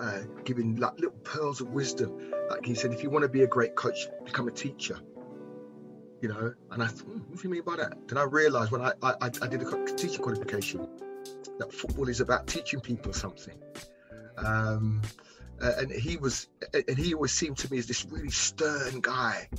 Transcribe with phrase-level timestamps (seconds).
[0.00, 2.32] Uh, giving like little pearls of wisdom.
[2.48, 4.98] Like he said, if you want to be a great coach, become a teacher.
[6.22, 8.08] You know, and I thought, hmm, what do you mean by that?
[8.08, 10.88] Then I realised when I, I I did a teacher qualification
[11.58, 13.58] that football is about teaching people something.
[14.38, 15.02] Um,
[15.60, 19.50] and he was, and he always seemed to me as this really stern guy.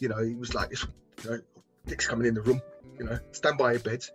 [0.00, 0.86] You know, he was like this.
[1.22, 1.40] You know,
[1.84, 2.62] Dick's coming in the room.
[2.98, 4.06] You know, stand by your bed.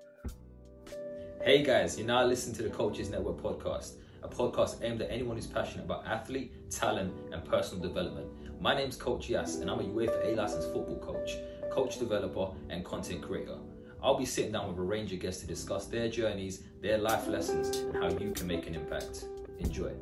[1.43, 4.00] Hey guys, you're now listening to the Coaches Network podcast
[4.31, 8.27] podcast aimed at anyone who's passionate about athlete, talent, and personal development.
[8.61, 11.35] My name's Coach Yas, and I'm a UEFA A licensed football coach,
[11.69, 13.57] coach developer, and content creator.
[14.01, 17.27] I'll be sitting down with a range of guests to discuss their journeys, their life
[17.27, 19.25] lessons, and how you can make an impact.
[19.59, 19.93] Enjoy.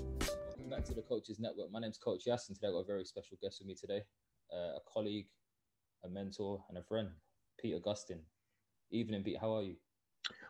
[0.48, 1.72] Welcome back to the Coaches Network.
[1.72, 4.04] My name's Coach Yas, and today I've got a very special guest with me today
[4.54, 5.28] uh, a colleague,
[6.04, 7.10] a mentor, and a friend,
[7.60, 8.22] Pete Augustine.
[8.92, 9.38] Evening, Pete.
[9.40, 9.76] How are you?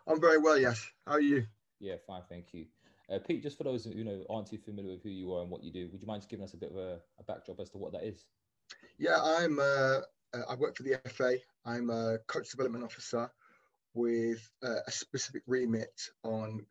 [0.08, 0.86] I'm very well, yes.
[1.06, 1.46] How are you?
[1.80, 2.66] Yeah, fine, thank you.
[3.12, 5.42] Uh, Pete, just for those who you know aren't too familiar with who you are
[5.42, 7.24] and what you do, would you mind just giving us a bit of a, a
[7.28, 8.26] backdrop as to what that is?
[8.98, 9.60] Yeah, I'm.
[9.60, 10.02] Uh,
[10.34, 11.38] uh I work for the FA.
[11.66, 13.32] I'm a coach development officer
[13.96, 16.66] with uh, a specific remit on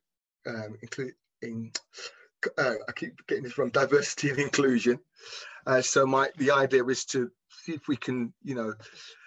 [0.47, 1.73] um, including.
[2.57, 3.71] Uh, I keep getting this wrong.
[3.71, 5.01] Diversity and inclusion.
[5.67, 7.31] Uh, so my the idea is to
[7.65, 8.75] see if we can, you know,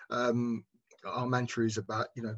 [0.10, 0.64] um,
[1.06, 2.36] our mantra is about you know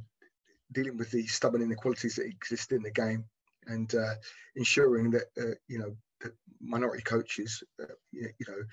[0.71, 3.25] dealing with the stubborn inequalities that exist in the game
[3.67, 4.13] and uh,
[4.55, 5.95] ensuring that uh, you know
[6.61, 8.63] minority coaches, uh, you, know,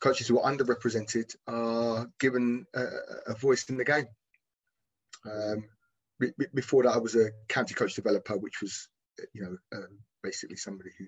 [0.00, 2.84] coaches who are underrepresented are given a,
[3.26, 4.06] a voice in the game.
[5.26, 5.64] Um,
[6.18, 8.88] b- before that, I was a county coach developer, which was,
[9.20, 11.04] uh, you know, um, basically somebody who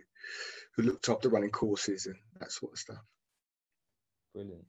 [0.76, 3.02] who looked after running courses and that sort of stuff.
[4.34, 4.64] Brilliant.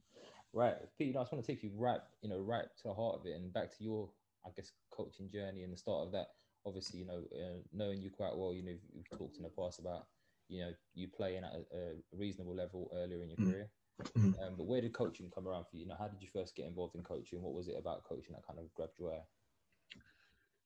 [0.52, 1.08] Right, Pete.
[1.08, 3.20] You know, I just want to take you right, you know, right to the heart
[3.20, 4.10] of it and back to your,
[4.44, 6.26] I guess, coaching journey and the start of that
[6.66, 9.78] obviously, you know, uh, knowing you quite well, you know, you've talked in the past
[9.78, 10.06] about,
[10.48, 13.50] you know, you playing at a, a reasonable level earlier in your mm.
[13.50, 13.68] career.
[14.16, 14.46] Mm.
[14.46, 15.82] Um, but where did coaching come around for you?
[15.82, 17.42] You know, how did you first get involved in coaching?
[17.42, 19.26] What was it about coaching that kind of grabbed your eye?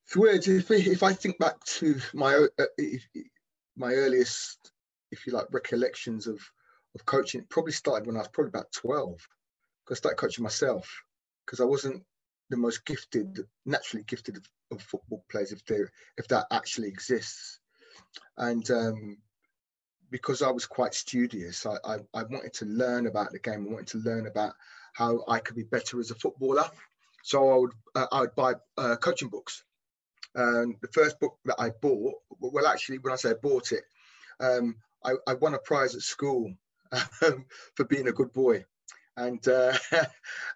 [0.05, 0.47] It's weird.
[0.47, 2.83] If, if I think back to my uh,
[3.75, 4.71] my earliest,
[5.11, 6.39] if you like, recollections of
[6.95, 9.19] of coaching, it probably started when I was probably about twelve.
[9.83, 11.03] Because I started coaching myself
[11.45, 12.03] because I wasn't
[12.49, 15.79] the most gifted, naturally gifted of, of football players, if they
[16.17, 17.59] if that actually exists.
[18.37, 19.17] And um,
[20.09, 23.67] because I was quite studious, I, I, I, wanted to learn about the game.
[23.67, 24.53] I wanted to learn about
[24.93, 26.65] how I could be better as a footballer.
[27.23, 29.63] So I would uh, I would buy uh, coaching books.
[30.35, 33.83] And the first book that I bought, well, actually, when I say I bought it,
[34.39, 36.53] um, I, I, won a prize at school
[37.25, 37.45] um,
[37.75, 38.63] for being a good boy
[39.17, 39.73] and uh,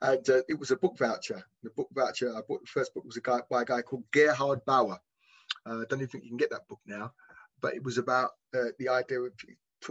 [0.02, 1.44] and uh, it was a book voucher.
[1.64, 4.04] The book voucher I bought the first book was a guy by a guy called
[4.12, 5.00] Gerhard Bauer.
[5.66, 7.12] Uh, I don't even think you can get that book now,
[7.60, 9.34] but it was about uh, the idea of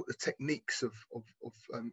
[0.09, 1.93] the techniques of of, of, um,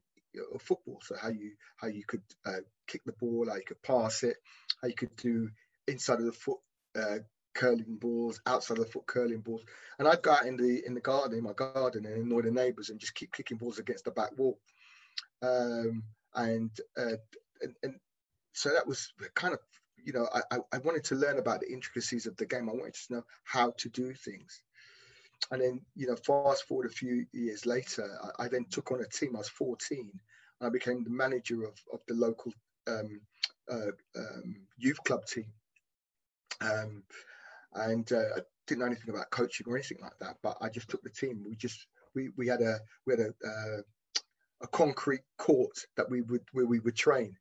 [0.54, 1.02] of, football.
[1.04, 4.38] So how you how you could uh, kick the ball, how you could pass it,
[4.82, 5.50] how you could do
[5.88, 6.59] inside of the foot
[6.96, 7.20] uh,
[7.56, 9.64] curling balls, outside of the foot curling balls.
[9.97, 12.52] And I'd go out in the in the garden, in my garden, and annoy the
[12.52, 14.59] neighbours and just keep kicking balls against the back wall.
[15.41, 16.03] Um,
[16.35, 17.18] and uh,
[17.62, 17.96] and, and
[18.53, 19.59] so that was kind of
[20.03, 22.70] you know I, I wanted to learn about the intricacies of the game.
[22.70, 24.62] I wanted to know how to do things.
[25.52, 28.09] And then, you know, fast forward a few years later,
[28.40, 29.35] I, I then took on a team.
[29.35, 30.12] I was 14.
[30.62, 32.52] I became the manager of, of the local
[32.88, 33.22] um,
[33.72, 35.46] uh, um, youth club team.
[36.62, 37.03] Um,
[37.76, 40.90] and uh, I didn't know anything about coaching or anything like that, but I just
[40.90, 41.44] took the team.
[41.47, 41.85] We just
[42.16, 43.82] we we had a we had a uh,
[44.62, 47.36] a concrete court that we would where we would train.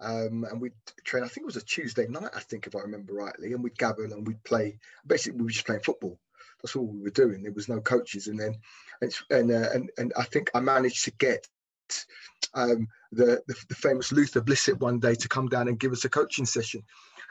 [0.00, 0.72] Um, and we'd
[1.04, 3.62] train, I think it was a Tuesday night, I think, if I remember rightly, and
[3.62, 4.78] we'd gather and we'd play.
[5.06, 6.18] Basically, we were just playing football.
[6.60, 7.42] That's all we were doing.
[7.42, 8.26] There was no coaches.
[8.26, 8.56] And then,
[9.00, 11.46] and and uh, and, and I think I managed to get
[12.54, 16.04] um, the, the, the famous Luther Blissett one day to come down and give us
[16.04, 16.82] a coaching session,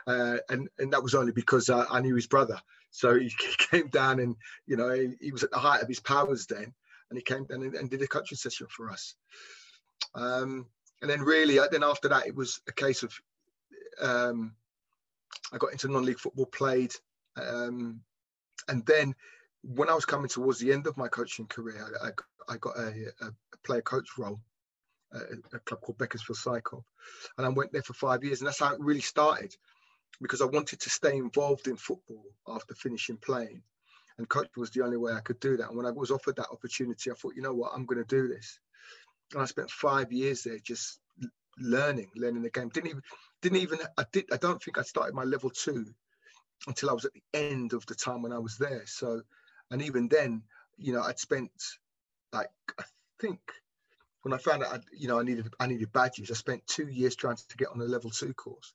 [0.07, 2.59] uh, and and that was only because I, I knew his brother.
[2.91, 4.35] So he came down and
[4.65, 6.73] you know he, he, was at the height of his powers then,
[7.11, 9.15] and he came down and, and did a coaching session for us.
[10.15, 10.65] Um,
[11.01, 13.13] and then really, uh, then after that, it was a case of
[14.01, 14.55] um,
[15.51, 16.93] I got into non-league football, played,
[17.35, 17.99] um,
[18.69, 19.13] and then
[19.63, 22.11] when I was coming towards the end of my coaching career, I, I,
[22.53, 23.31] I got a, a,
[23.63, 24.39] player coach role
[25.13, 25.21] at
[25.53, 26.83] a club called Beaconsfield SYCOB,
[27.37, 29.53] and I went there for five years, and that's how it really started,
[30.21, 33.61] because I wanted to stay involved in football after finishing playing,
[34.17, 35.69] and coach was the only way I could do that.
[35.69, 38.15] And when I was offered that opportunity, I thought, you know what, I'm going to
[38.15, 38.59] do this.
[39.33, 40.99] And I spent five years there just
[41.59, 42.69] learning, learning the game.
[42.69, 43.01] Didn't even,
[43.41, 45.85] didn't even, I did, I don't think I started my level two
[46.67, 48.83] until I was at the end of the time when I was there.
[48.85, 49.21] So,
[49.71, 50.43] and even then,
[50.77, 51.51] you know, I'd spent
[52.33, 52.49] like,
[52.79, 52.83] I
[53.19, 53.39] think
[54.21, 56.87] when I found out, I, you know, I needed, I needed badges, I spent two
[56.87, 58.73] years trying to get on a level two course,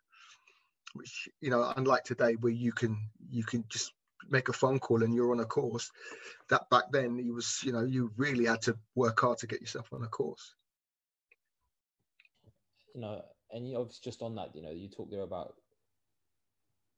[0.95, 2.99] which, you know, unlike today where you can,
[3.31, 3.93] you can just
[4.31, 5.91] make a phone call and you're on a course
[6.49, 9.61] that back then you was you know you really had to work hard to get
[9.61, 10.55] yourself on a course.
[12.95, 15.55] You know and you obviously just on that you know you talk there about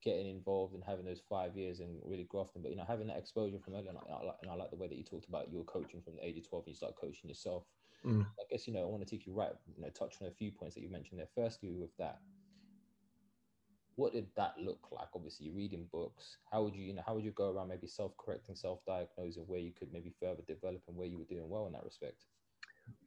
[0.03, 3.19] getting involved and having those five years and really grafting but you know having that
[3.19, 5.51] exposure from early and I, like, and I like the way that you talked about
[5.51, 7.65] your coaching from the age of 12 and you start coaching yourself.
[8.07, 8.25] Mm.
[8.25, 10.31] i guess you know i want to take you right you know touch on a
[10.31, 11.27] few points that you mentioned there.
[11.35, 12.21] Firstly with that
[13.99, 15.09] what did that look like?
[15.15, 16.37] Obviously, reading books.
[16.51, 19.73] How would you, you know, how would you go around maybe self-correcting, self-diagnosing where you
[19.73, 22.23] could maybe further develop and where you were doing well in that respect?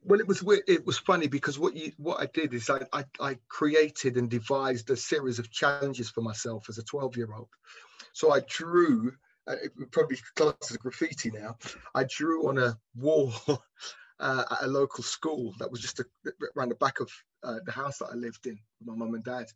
[0.04, 3.04] Well, it was it was funny because what you what I did is I I,
[3.18, 7.48] I created and devised a series of challenges for myself as a 12 year old.
[8.12, 9.12] So I drew.
[9.44, 9.56] Uh,
[9.90, 11.56] probably class to graffiti now.
[11.96, 13.32] I drew on a wall
[14.20, 16.04] uh, at a local school that was just a,
[16.56, 17.10] around the back of
[17.42, 19.46] uh, the house that I lived in with my mum and dad.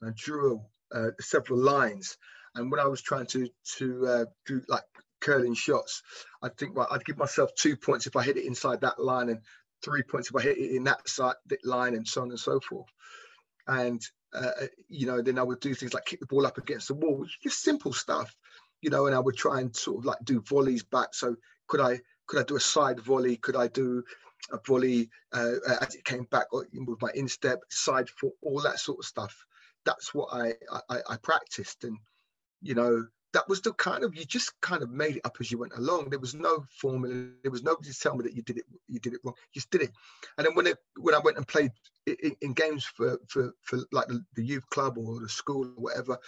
[0.00, 0.62] And I drew
[0.94, 2.16] uh, several lines.
[2.54, 3.48] And when I was trying to
[3.78, 4.84] to uh, do like
[5.20, 6.02] curling shots,
[6.42, 9.28] I think well, I'd give myself two points if I hit it inside that line,
[9.28, 9.40] and
[9.82, 12.60] three points if I hit it in that side line, and so on and so
[12.60, 12.88] forth.
[13.66, 14.02] And
[14.34, 16.94] uh, you know, then I would do things like kick the ball up against the
[16.94, 18.34] wall, just simple stuff,
[18.80, 19.06] you know.
[19.06, 21.14] And I would try and sort of like do volleys back.
[21.14, 21.36] So
[21.68, 23.36] could I could I do a side volley?
[23.36, 24.04] Could I do
[24.50, 28.98] a volley uh, as it came back with my instep, side foot, all that sort
[28.98, 29.34] of stuff
[29.84, 30.54] that's what I,
[30.88, 31.84] I, I practiced.
[31.84, 31.98] And,
[32.60, 35.50] you know, that was the kind of you just kind of made it up as
[35.50, 36.10] you went along.
[36.10, 37.28] There was no formula.
[37.42, 38.64] There was nobody to tell me that you did it.
[38.88, 39.34] You did it wrong.
[39.52, 39.90] You just did it.
[40.36, 41.72] And then when it when I went and played
[42.06, 45.82] in, in games for for for like the, the, youth club or the school or
[45.82, 46.18] whatever,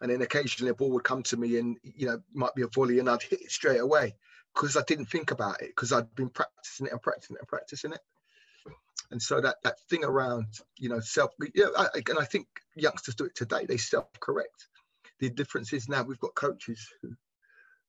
[0.00, 2.68] and then occasionally a ball would come to me and you know might be a
[2.68, 4.14] volley and I'd hit it straight away
[4.54, 7.48] because I didn't think about it because I'd been practicing it and practicing it and
[7.48, 8.00] practicing it
[9.10, 10.46] and so that that thing around
[10.78, 13.64] you know self yeah I, and i think youngsters do it today.
[13.66, 14.68] They self-correct.
[15.18, 17.16] The difference is now we've got coaches who,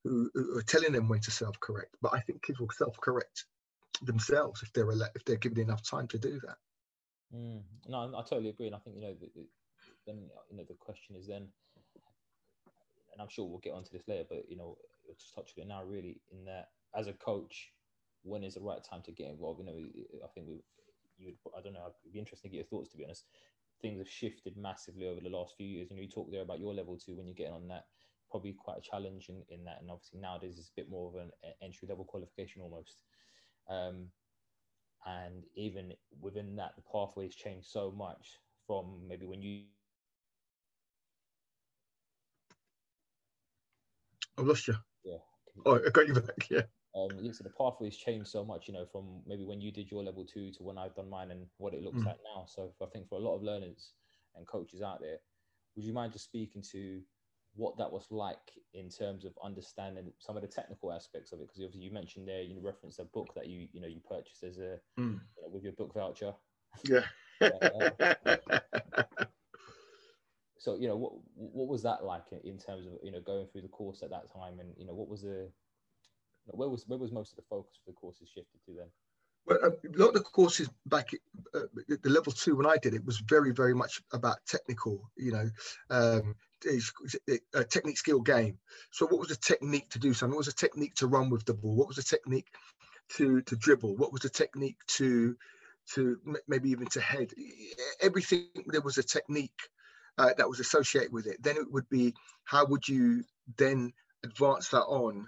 [0.04, 3.46] who, who are telling them when to self-correct but i think kids will self-correct
[4.02, 6.58] themselves if they're if they're given enough time to do that.
[7.36, 7.62] Mm.
[7.88, 9.30] no i totally agree and i think you know the,
[10.06, 11.48] then you know the question is then
[13.12, 14.78] and i'm sure we'll get onto this later but you know
[15.20, 17.72] just touch on it now really in that as a coach
[18.24, 19.60] when is the right time to get involved?
[19.60, 20.62] You know i think we
[21.18, 23.26] you would, I don't know, it'd be interesting to get your thoughts, to be honest.
[23.82, 25.90] Things have shifted massively over the last few years.
[25.90, 27.86] And you talk there about your level two when you're getting on that,
[28.32, 29.78] probably quite a challenge in, in that.
[29.82, 31.32] And obviously nowadays it's a bit more of an
[31.62, 33.04] entry level qualification almost.
[33.70, 34.08] Um,
[35.06, 39.64] and even within that, the pathways change so much from maybe when you.
[44.38, 44.76] I've lost you.
[45.04, 45.18] Yeah.
[45.66, 46.50] Oh, I got you back.
[46.50, 46.64] Yeah
[46.98, 49.92] um, looks like the pathways changed so much, you know, from maybe when you did
[49.92, 52.06] your level two to when I've done mine and what it looks mm.
[52.06, 52.46] like now.
[52.48, 53.94] So I think for a lot of learners
[54.36, 55.18] and coaches out there,
[55.76, 57.02] would you mind just speaking to
[57.56, 61.48] what that was like in terms of understanding some of the technical aspects of it?
[61.48, 64.00] Because obviously you mentioned there, you know, referenced a book that you you know you
[64.10, 65.20] purchased as a mm.
[65.36, 66.34] you know, with your book voucher.
[66.84, 67.06] Yeah.
[70.60, 73.62] so you know what what was that like in terms of you know going through
[73.62, 75.50] the course at that time and you know what was the
[76.48, 78.88] where was where was most of the focus for the courses shifted to then?
[79.46, 81.20] Well, a lot of the courses back at
[81.56, 85.32] uh, the level two when I did it was very, very much about technical, you
[85.32, 85.50] know,
[85.90, 86.36] um,
[87.54, 88.58] a technique skill game.
[88.92, 90.36] So, what was the technique to do something?
[90.36, 91.76] What was the technique to run with the ball?
[91.76, 92.48] What was the technique
[93.16, 93.96] to to dribble?
[93.96, 95.38] What was the technique to
[95.94, 97.32] to maybe even to head.
[98.02, 99.60] Everything there was a technique
[100.18, 101.42] uh, that was associated with it.
[101.42, 102.14] Then it would be
[102.44, 103.24] how would you
[103.58, 105.28] then advance that on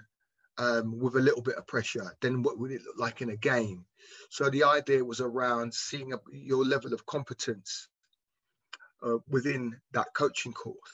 [0.59, 2.13] um, with a little bit of pressure?
[2.21, 3.85] Then what would it look like in a game?
[4.29, 7.87] So the idea was around seeing a, your level of competence
[9.01, 10.93] uh, within that coaching course.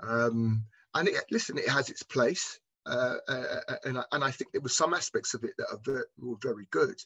[0.00, 0.64] Um,
[0.94, 2.60] and it, listen, it has its place.
[2.84, 5.68] Uh, uh, uh, and, I, and I think there were some aspects of it that
[5.70, 6.96] are very, were very good.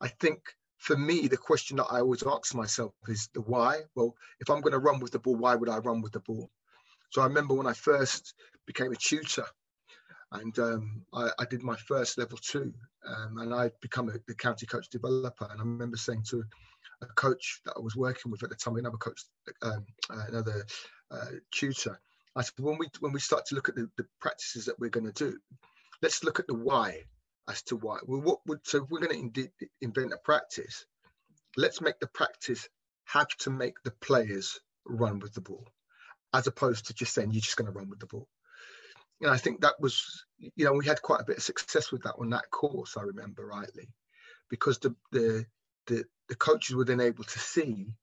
[0.00, 0.40] I think
[0.78, 3.80] for me, the question that I always ask myself is the why.
[3.94, 6.20] Well, if I'm going to run with the ball, why would I run with the
[6.20, 6.50] ball?
[7.10, 8.34] So I remember when I first
[8.66, 9.46] became a tutor,
[10.32, 12.74] and um, I, I, did my first level two,
[13.06, 15.48] um, and I'd become a, the county coach developer.
[15.50, 16.44] And I remember saying to
[17.00, 19.24] a coach that I was working with at the time, another coach,
[19.62, 20.66] um, another
[21.10, 21.98] uh, tutor,
[22.36, 24.90] I said, when we when we start to look at the, the practices that we're
[24.90, 25.38] going to do,
[26.02, 27.04] let's look at the why
[27.48, 27.98] as to why.
[28.04, 29.48] Well, what would so we're going to
[29.80, 30.84] invent a practice,
[31.56, 32.68] let's make the practice
[33.06, 35.66] have to make the players run with the ball,
[36.34, 38.28] as opposed to just saying you're just going to run with the ball.
[39.20, 42.02] And I think that was, you know, we had quite a bit of success with
[42.02, 42.96] that on that course.
[42.96, 43.88] I remember rightly,
[44.48, 45.46] because the the
[45.86, 47.94] the, the coaches were then able to see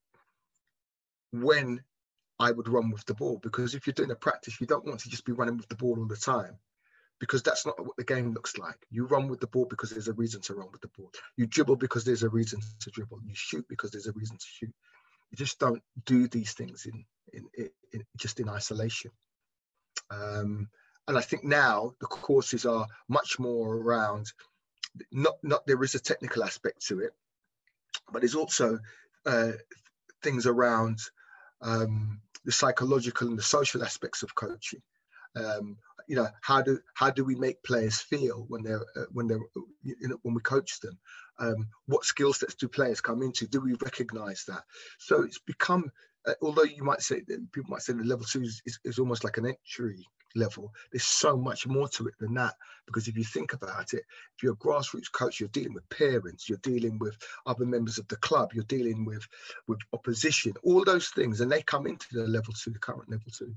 [1.32, 1.84] when
[2.40, 3.40] I would run with the ball.
[3.42, 5.76] Because if you're doing a practice, you don't want to just be running with the
[5.76, 6.58] ball all the time
[7.20, 8.78] because that's not what the game looks like.
[8.90, 11.12] You run with the ball because there's a reason to run with the ball.
[11.38, 13.20] You dribble because there's a reason to dribble.
[13.26, 14.74] You shoot because there's a reason to shoot.
[15.32, 19.12] You just don't do these things in, in, in, in just in isolation.
[20.12, 20.70] Um,
[21.08, 24.32] and I think now the courses are much more around.
[25.12, 27.12] Not not there is a technical aspect to it,
[28.12, 28.80] but there's also
[29.26, 29.52] uh,
[30.22, 31.00] things around
[31.62, 34.82] um, the psychological and the social aspects of coaching.
[35.36, 39.28] Um, you know how do how do we make players feel when they're uh, when
[39.28, 39.40] they're
[39.84, 40.98] you know when we coach them
[41.40, 44.64] um, what skill sets do players come into do we recognize that
[45.00, 45.92] so it's become
[46.28, 49.24] uh, although you might say people might say the level two is, is, is, almost
[49.24, 50.06] like an entry
[50.36, 52.54] level there's so much more to it than that
[52.86, 54.04] because if you think about it
[54.36, 58.08] if you're a grassroots coach you're dealing with parents you're dealing with other members of
[58.10, 59.26] the club you're dealing with
[59.68, 63.32] with opposition all those things and they come into the level two the current level
[63.32, 63.56] two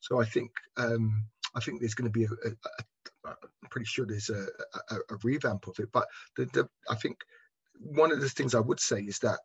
[0.00, 2.84] so i think um I think there's going to be a, a, a
[3.24, 4.46] I'm pretty sure there's a,
[4.90, 5.88] a, a revamp of it.
[5.92, 6.06] But
[6.36, 7.18] the, the, I think
[7.78, 9.40] one of the things I would say is that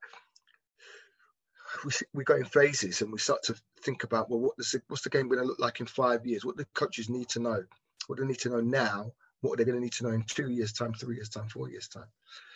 [1.86, 5.04] we, we go in phases and we start to think about well, what the, what's
[5.04, 6.46] the game going to look like in five years?
[6.46, 7.64] What the coaches need to know,
[8.08, 9.12] what do they need to know now,
[9.42, 11.70] what they're going to need to know in two years' time, three years' time, four
[11.70, 12.08] years' time.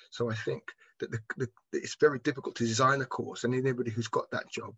[0.10, 0.64] So I think
[1.00, 4.50] that the, the, it's very difficult to design a course, and anybody who's got that
[4.50, 4.74] job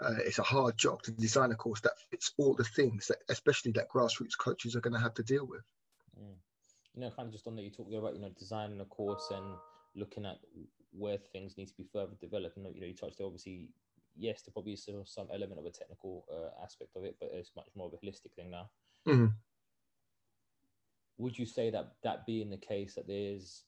[0.00, 3.18] uh, it's a hard job to design a course that fits all the things that,
[3.28, 5.62] especially that grassroots coaches are going to have to deal with.
[6.18, 6.34] Mm.
[6.94, 9.30] You know, kind of just on that, you talked about you know designing a course
[9.30, 9.54] and
[9.94, 10.38] looking at
[10.92, 12.56] where things need to be further developed.
[12.56, 13.68] And you know, you touched on obviously,
[14.16, 17.52] yes, there probably is some element of a technical uh, aspect of it, but it's
[17.56, 18.70] much more of a holistic thing now.
[19.06, 19.26] Mm-hmm.
[21.18, 23.64] Would you say that that being the case, that there's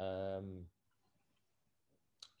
[0.00, 0.66] um,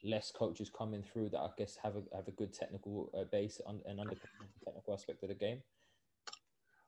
[0.02, 3.60] less coaches coming through that I guess have a have a good technical uh, base
[3.66, 5.62] and understand the technical aspect of the game?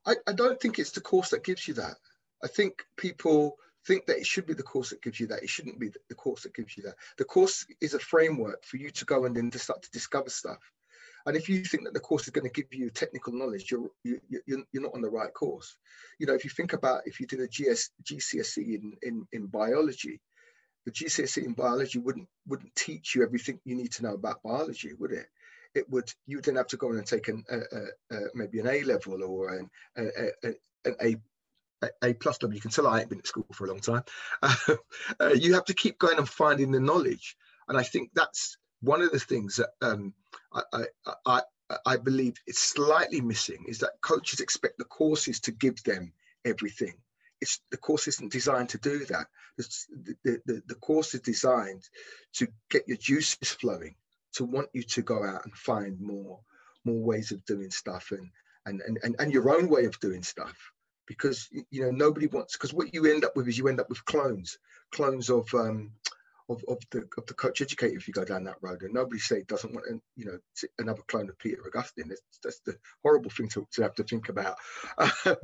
[0.06, 1.94] I, I don't think it's the course that gives you that.
[2.42, 5.42] I think people think that it should be the course that gives you that.
[5.42, 6.94] It shouldn't be the course that gives you that.
[7.18, 10.30] The course is a framework for you to go and then to start to discover
[10.30, 10.58] stuff.
[11.26, 13.88] And if you think that the course is going to give you technical knowledge, you're
[14.02, 15.76] you, you're, you're not on the right course.
[16.18, 19.46] You know, if you think about if you did a GS, GCSE in, in, in
[19.46, 20.20] biology,
[20.84, 24.92] the GCSE in biology wouldn't wouldn't teach you everything you need to know about biology,
[24.98, 25.26] would it?
[25.74, 28.68] It would you would then have to go and take an, a, a, maybe an
[28.68, 30.52] A level or an, a,
[30.84, 31.16] an A
[32.02, 34.04] a plus W tell I ain't been at school for a long time.
[35.20, 37.36] Uh, you have to keep going and finding the knowledge,
[37.68, 40.14] and I think that's one of the things that um,
[40.52, 41.42] I, I, I
[41.86, 46.12] I believe is slightly missing is that coaches expect the courses to give them
[46.44, 46.94] everything
[47.44, 49.26] it's the course isn't designed to do that.
[49.58, 51.82] The, the, the course is designed
[52.34, 53.96] to get your juices flowing,
[54.34, 56.40] to want you to go out and find more
[56.86, 58.30] more ways of doing stuff and
[58.66, 60.56] and, and, and your own way of doing stuff.
[61.06, 63.88] Because you know nobody wants because what you end up with is you end up
[63.88, 64.58] with clones,
[64.92, 65.92] clones of um,
[66.48, 68.82] of, of the of the coach educator if you go down that road.
[68.82, 70.38] And nobody say doesn't want you know
[70.78, 72.08] another clone of Peter Augustine.
[72.08, 74.56] That's, that's the horrible thing to, to have to think about.
[75.26, 75.36] Um,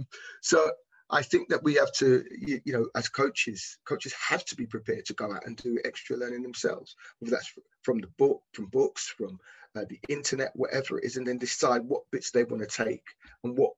[0.43, 0.71] so
[1.11, 4.67] I think that we have to, you, you, know, as coaches, coaches have to be
[4.67, 7.53] prepared to go out and do extra learning themselves, whether that's
[7.83, 9.41] from the book, from books, from
[9.77, 13.05] uh, the internet, whatever it is, and then decide what bits they want to take
[13.43, 13.73] and what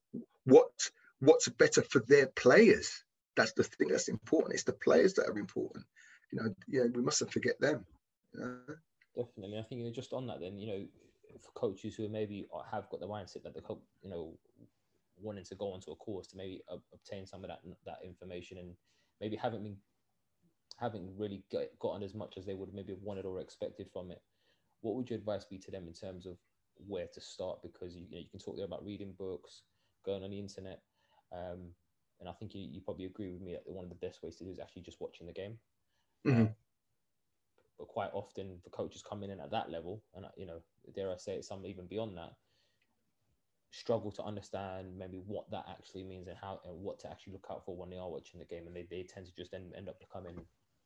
[0.44, 0.90] what
[1.22, 3.04] what's better for their players.
[3.36, 4.54] That's the thing that's important.
[4.54, 5.84] It's the players that are important.
[6.32, 7.86] You know, yeah, we mustn't forget them.
[9.16, 10.84] Definitely, I think you know, just on that, then you know,
[11.40, 13.62] for coaches who maybe have got the mindset that the
[14.02, 14.36] you know
[15.16, 16.60] wanting to go onto a course to maybe
[16.92, 18.74] obtain some of that that information and
[19.20, 19.76] maybe haven't been
[20.78, 24.20] haven't really get, gotten as much as they would maybe wanted or expected from it.
[24.80, 26.36] What would your advice be to them in terms of
[26.88, 27.62] where to start?
[27.62, 29.62] Because you, you know you can talk there about reading books,
[30.04, 30.80] going on the internet,
[31.32, 31.72] um,
[32.20, 34.36] and I think you, you probably agree with me that one of the best ways
[34.36, 35.58] to do is actually just watching the game.
[36.26, 36.40] Mm-hmm.
[36.42, 36.48] Um,
[37.78, 40.62] but quite often, the coaches coming in at that level, and you know,
[40.94, 42.34] dare I say it, some even beyond that,
[43.70, 47.46] struggle to understand maybe what that actually means and how and what to actually look
[47.50, 49.72] out for when they are watching the game, and they, they tend to just end,
[49.76, 50.38] end up becoming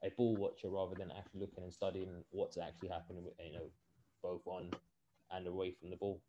[0.04, 3.70] a ball watcher rather than actually looking and studying what's actually happening, with, you know,
[4.22, 4.70] both on
[5.32, 6.20] and away from the ball.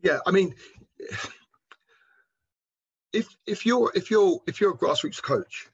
[0.00, 0.54] Yeah, I mean,
[3.12, 5.68] if if you're if you're if you're a grassroots coach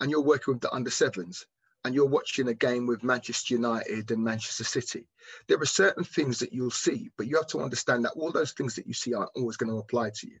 [0.00, 1.46] and you're working with the under sevens
[1.84, 5.06] and you're watching a game with Manchester United and Manchester City,
[5.48, 8.52] there are certain things that you'll see, but you have to understand that all those
[8.52, 10.38] things that you see aren't always going to apply to you.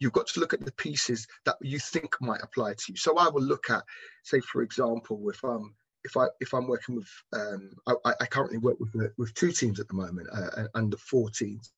[0.00, 2.96] You've got to look at the pieces that you think might apply to you.
[2.96, 3.84] So I will look at,
[4.24, 5.74] say, for example, if I'm
[6.04, 9.78] if I if I'm working with, um, I, I, currently work with with two teams
[9.78, 11.68] at the moment, uh, under 14s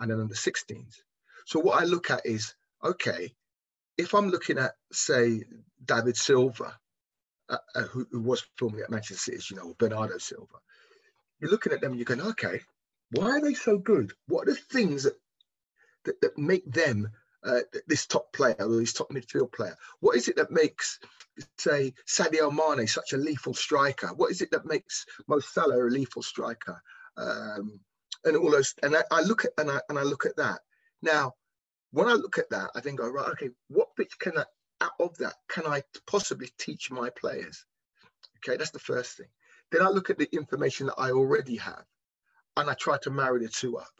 [0.00, 0.96] and then under 16s.
[1.46, 3.32] So what I look at is okay,
[3.96, 5.42] if I'm looking at say
[5.84, 6.78] David Silva
[7.48, 10.56] uh, uh, who, who, was filming at Manchester City, you know, Bernardo Silva.
[11.38, 12.60] You're looking at them and you're going, okay,
[13.12, 14.12] why are they so good?
[14.26, 15.14] What are the things that
[16.04, 17.08] that, that make them
[17.44, 19.76] uh, this top player or this top midfield player?
[20.00, 20.98] What is it that makes,
[21.58, 24.08] say, Sadio Mane such a lethal striker?
[24.08, 26.82] What is it that makes Mo Salah a lethal striker?
[27.16, 27.80] Um,
[28.24, 30.60] and all those, and I, I look at and I and I look at that.
[31.00, 31.34] Now,
[31.96, 34.44] when I look at that, I think, go right, okay, what bits can I
[34.82, 37.64] out of that can I possibly teach my players?
[38.36, 39.28] Okay, that's the first thing.
[39.72, 41.84] Then I look at the information that I already have
[42.58, 43.94] and I try to marry the two up.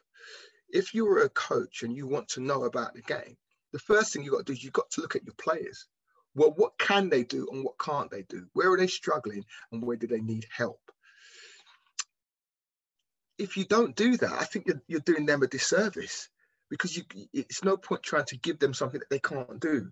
[0.69, 3.39] If you're a coach and you want to know about the game,
[3.73, 5.87] the first thing you've got to do is you've got to look at your players.
[6.35, 8.47] Well, what can they do and what can't they do?
[8.53, 10.83] Where are they struggling and where do they need help?
[13.39, 16.29] If you don't do that, I think you're, you're doing them a disservice
[16.71, 19.91] because you, it's no point trying to give them something that they can't do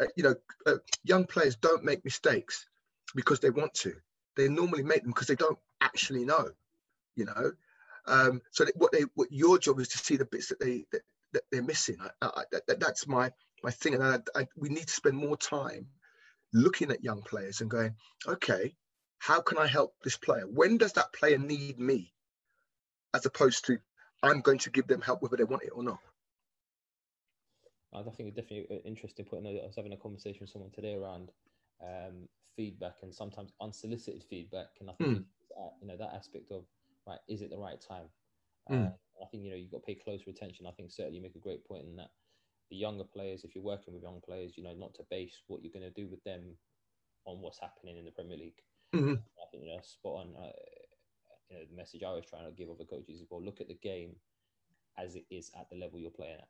[0.00, 0.34] uh, you know,
[0.66, 2.66] uh, young players don't make mistakes
[3.14, 3.94] because they want to.
[4.36, 6.50] They normally make them because they don't actually know,
[7.14, 7.52] you know.
[8.06, 11.00] Um, so what they, what your job is to see the bits that they that,
[11.32, 11.96] that they're missing.
[12.00, 13.32] I, I, that, that's my
[13.62, 15.86] my thing, and I, we need to spend more time
[16.52, 17.94] looking at young players and going,
[18.26, 18.74] okay,
[19.18, 20.44] how can I help this player?
[20.46, 22.12] When does that player need me?
[23.14, 23.78] As opposed to,
[24.22, 25.98] I'm going to give them help whether they want it or not.
[27.94, 29.24] I think it's definitely interesting.
[29.24, 31.30] Putting, I was having a conversation with someone today around
[31.82, 35.24] um, feedback and sometimes unsolicited feedback, and I think mm.
[35.80, 36.64] you know that aspect of
[37.06, 38.06] right, is it the right time?
[38.70, 38.88] Mm.
[38.88, 38.90] Uh,
[39.22, 40.66] I think you know you've got to pay closer attention.
[40.66, 42.10] I think certainly you make a great point in that
[42.70, 45.62] the younger players, if you're working with young players, you know not to base what
[45.62, 46.56] you're going to do with them
[47.24, 48.60] on what's happening in the Premier League.
[48.94, 49.14] Mm-hmm.
[49.14, 50.34] I think you know spot on.
[50.36, 50.52] Uh,
[51.50, 53.68] you know, the message I was trying to give other coaches is well, look at
[53.68, 54.16] the game
[54.98, 56.48] as it is at the level you're playing at.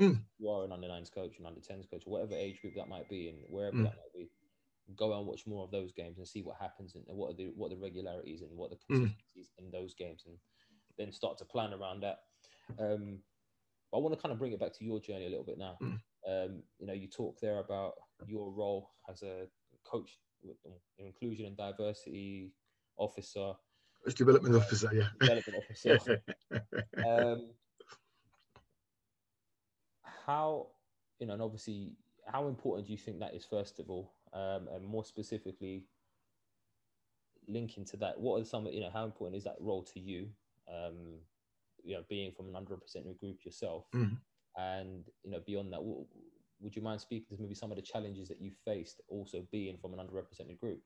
[0.00, 0.20] Mm.
[0.38, 3.08] You are an under nines coach, an under tens coach, whatever age group that might
[3.08, 3.82] be, and wherever mm.
[3.84, 4.30] that might be.
[4.96, 7.52] Go and watch more of those games and see what happens and what are the
[7.54, 9.00] what are the regularities and what the mm.
[9.00, 9.64] consistencies mm.
[9.64, 10.36] in those games, and
[10.96, 12.20] then start to plan around that.
[12.78, 13.18] Um,
[13.94, 15.78] I want to kind of bring it back to your journey a little bit now.
[15.82, 16.00] Mm.
[16.26, 17.94] Um, you know, you talk there about
[18.26, 19.46] your role as a
[19.84, 20.18] coach,
[20.98, 22.52] inclusion and diversity
[22.96, 23.52] officer,
[24.14, 26.22] development officer, yeah, development officer.
[27.06, 27.50] um,
[30.26, 30.66] how
[31.18, 31.92] you know, and obviously,
[32.26, 33.44] how important do you think that is?
[33.44, 35.84] First of all, um, and more specifically,
[37.48, 40.28] linking to that, what are some you know, how important is that role to you?
[40.68, 41.18] Um,
[41.82, 44.14] you know, being from an underrepresented group yourself, mm-hmm.
[44.60, 46.06] and you know, beyond that, what,
[46.60, 49.78] would you mind speaking to maybe some of the challenges that you faced also being
[49.78, 50.82] from an underrepresented group?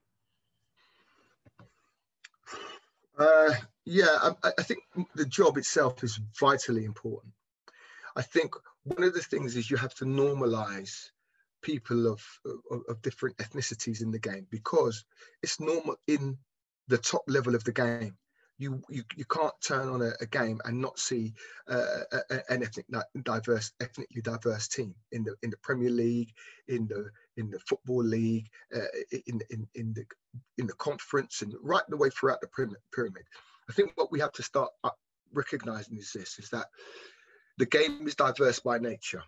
[3.17, 3.53] Uh,
[3.85, 4.79] yeah, I, I, think
[5.13, 7.33] the job itself is vitally important.
[8.15, 11.09] I think one of the things is you have to normalize
[11.61, 12.21] people of,
[12.71, 15.05] of, of different ethnicities in the game because
[15.41, 16.37] it's normal in
[16.87, 18.17] the top level of the game.
[18.63, 21.33] You, you, you can't turn on a, a game and not see
[21.67, 22.85] uh, a, an ethnic
[23.23, 26.31] diverse, ethnically diverse team in the in the Premier League,
[26.67, 27.01] in the
[27.35, 28.91] in the football league, uh,
[29.27, 30.05] in, in in the
[30.57, 33.25] in the conference, and right the way throughout the pyramid.
[33.69, 34.69] I think what we have to start
[35.33, 36.67] recognizing is this: is that
[37.57, 39.23] the game is diverse by nature.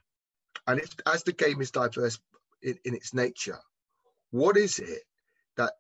[0.68, 2.18] And if, as the game is diverse
[2.62, 3.60] in, in its nature,
[4.32, 5.04] what is it
[5.58, 5.74] that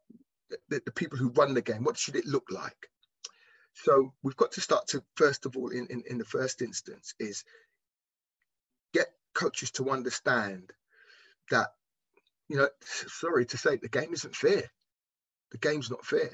[0.70, 2.90] the, the people who run the game, what should it look like?
[3.76, 7.14] So we've got to start to first of all, in, in, in the first instance,
[7.20, 7.44] is
[8.94, 10.72] get coaches to understand
[11.52, 11.70] that,
[12.48, 14.64] you know, sorry to say, the game isn't fair.
[15.52, 16.30] The game's not fair.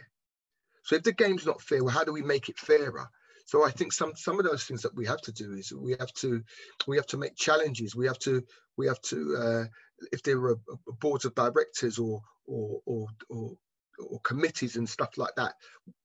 [0.84, 3.10] So if the game's not fair, well, how do we make it fairer?
[3.46, 5.96] So I think some some of those things that we have to do is we
[6.00, 6.42] have to
[6.88, 7.96] we have to make challenges.
[7.96, 8.44] We have to
[8.78, 9.66] we have to uh,
[10.12, 10.58] if there are
[11.00, 13.58] boards of directors or or or, or
[14.00, 15.56] or committees and stuff like that,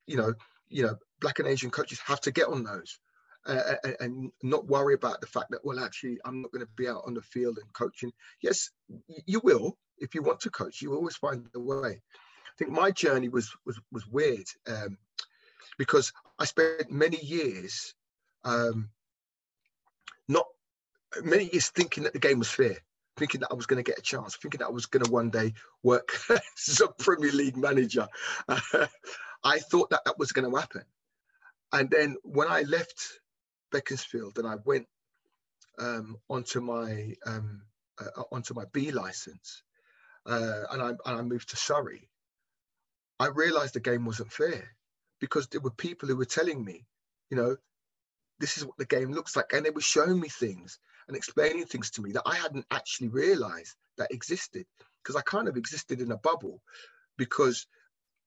[0.06, 0.34] you know,
[0.68, 2.98] you know, black and Asian coaches have to get on those.
[3.46, 6.88] Uh, and not worry about the fact that well actually i'm not going to be
[6.88, 8.10] out on the field and coaching
[8.42, 8.70] yes
[9.24, 12.90] you will if you want to coach you always find a way i think my
[12.90, 14.98] journey was was was weird um,
[15.78, 17.94] because i spent many years
[18.42, 18.88] um,
[20.26, 20.46] not
[21.22, 22.78] many years thinking that the game was fair
[23.16, 25.10] thinking that I was going to get a chance, thinking that I was going to
[25.10, 28.06] one day work as a Premier League manager.
[29.44, 30.82] I thought that that was going to happen.
[31.72, 33.20] And then when I left
[33.72, 34.86] Beaconsfield and I went
[35.78, 37.62] um, onto my um,
[37.98, 39.62] uh, onto my B license
[40.26, 42.08] uh, and, I, and I moved to Surrey,
[43.18, 44.68] I realized the game wasn't fair
[45.20, 46.84] because there were people who were telling me,
[47.30, 47.56] you know,
[48.38, 49.52] this is what the game looks like.
[49.52, 53.08] And they were showing me things and explaining things to me that I hadn't actually
[53.08, 54.66] realized that existed
[55.02, 56.60] because I kind of existed in a bubble
[57.16, 57.66] because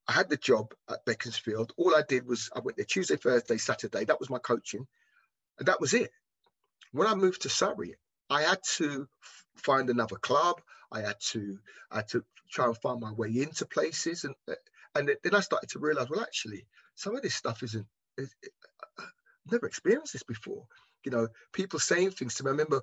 [0.10, 1.72] I had the job at Beaconsfield.
[1.78, 4.06] All I did was I went there Tuesday, Thursday, Saturday.
[4.06, 4.88] That was my coaching.
[5.60, 6.10] And that was it.
[6.94, 7.94] When I moved to Surrey,
[8.28, 9.08] I had to
[9.56, 10.62] find another club.
[10.92, 11.60] I had to
[11.92, 14.34] I had to try and find my way into places, and
[14.96, 17.86] and then I started to realize, well, actually, some of this stuff isn't.
[18.18, 18.34] Is,
[18.98, 20.66] I've never experienced this before.
[21.06, 22.50] You know, people saying things to me.
[22.50, 22.82] I remember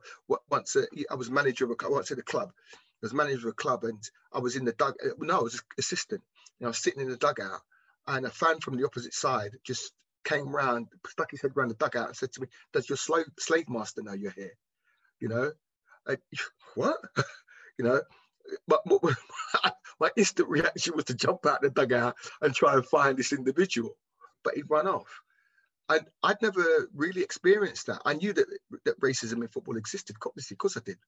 [0.48, 2.52] once uh, I was manager of a, once at a club.
[2.72, 3.98] I was manager of a club, and
[4.32, 4.94] I was in the dug.
[5.04, 6.22] Uh, no, I was assistant,
[6.60, 7.60] you know, sitting in the dugout,
[8.06, 9.92] and a fan from the opposite side just
[10.24, 13.26] came round, stuck his head around the dugout, and said to me, "Does your slave
[13.38, 14.56] slave master know you're here?"
[15.20, 15.52] You know,
[16.06, 16.16] I,
[16.74, 16.98] what?
[17.78, 18.00] you know,
[18.68, 19.00] but, but
[20.00, 23.96] my instant reaction was to jump out the dugout and try and find this individual,
[24.44, 25.20] but he'd run off.
[25.88, 28.02] And I'd never really experienced that.
[28.04, 28.46] I knew that,
[28.84, 30.98] that racism in football existed, obviously, because I did.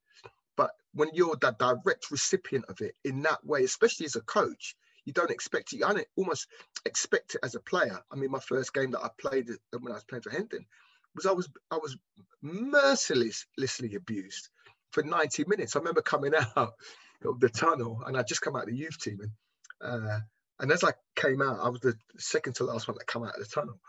[0.56, 4.76] But when you're the direct recipient of it in that way, especially as a coach,
[5.08, 5.82] you don't expect it.
[5.82, 6.46] I almost
[6.84, 7.98] expect it as a player.
[8.12, 10.66] I mean, my first game that I played when I was playing for Hendon
[11.16, 11.96] was I was I was
[12.42, 14.50] mercilessly abused
[14.90, 15.74] for 90 minutes.
[15.74, 16.74] I remember coming out
[17.24, 19.30] of the tunnel and I just come out of the youth team and
[19.80, 20.18] uh,
[20.60, 23.38] and as I came out, I was the second to last one that come out
[23.38, 23.80] of the tunnel.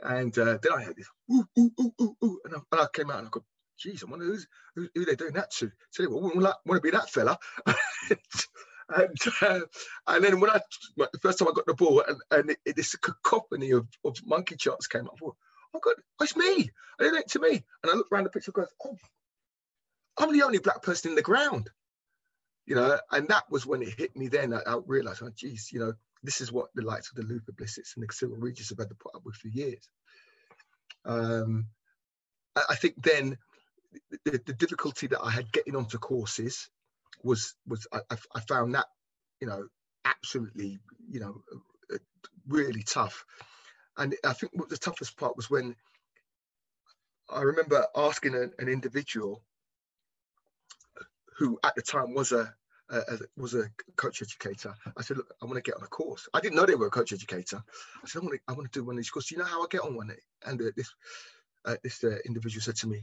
[0.00, 2.40] And uh, then I had this ooh, ooh, ooh, ooh, ooh.
[2.46, 3.44] And, I, and I came out and I go,
[3.78, 5.70] geez, I wonder who's, who, who they're doing that to.
[5.90, 7.36] So they want to be that fella.
[8.88, 9.60] and uh,
[10.06, 10.60] and then when I
[10.96, 14.16] the first time I got the ball and, and it, it, this cacophony of, of
[14.24, 15.36] monkey charts came up, I thought,
[15.74, 16.70] oh God, it's me.
[16.98, 17.64] And it to me.
[17.82, 18.96] And I looked around the picture and goes, oh,
[20.18, 21.68] I'm the only black person in the ground.
[22.64, 24.52] You know, and that was when it hit me then.
[24.52, 27.52] I, I realized, oh geez, you know, this is what the likes of the Luther
[27.52, 29.88] Blissetts and the Cyril Regis have had to put up with for years.
[31.04, 31.66] Um,
[32.56, 33.38] I, I think then
[34.24, 36.68] the, the, difficulty that I had getting onto courses
[37.26, 38.00] was was I,
[38.34, 38.86] I found that
[39.40, 39.66] you know
[40.04, 40.78] absolutely
[41.10, 41.42] you know
[41.92, 41.98] uh,
[42.48, 43.24] really tough,
[43.96, 45.76] and I think what the toughest part was when
[47.28, 49.42] I remember asking an, an individual
[51.38, 52.54] who at the time was a,
[52.88, 54.74] a, a, was a coach educator.
[54.96, 56.28] I said, look, I want to get on a course.
[56.32, 57.62] I didn't know they were a coach educator.
[58.02, 59.32] I said, I want to, I want to do one of these courses.
[59.32, 60.10] You know how I get on one?
[60.46, 60.94] And uh, this
[61.64, 63.02] uh, this uh, individual said to me,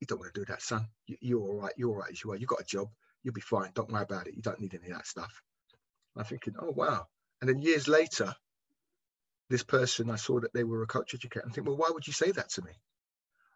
[0.00, 0.88] you don't want to do that, son.
[1.06, 1.72] You, are all right.
[1.76, 2.36] You're all right as you are.
[2.36, 2.88] You got a job
[3.22, 3.70] you'll be fine.
[3.74, 4.34] Don't worry about it.
[4.34, 5.42] You don't need any of that stuff.
[6.16, 7.06] I'm thinking, oh wow.
[7.40, 8.34] And then years later,
[9.48, 11.44] this person I saw that they were a coach educator.
[11.46, 12.72] I think, well, why would you say that to me?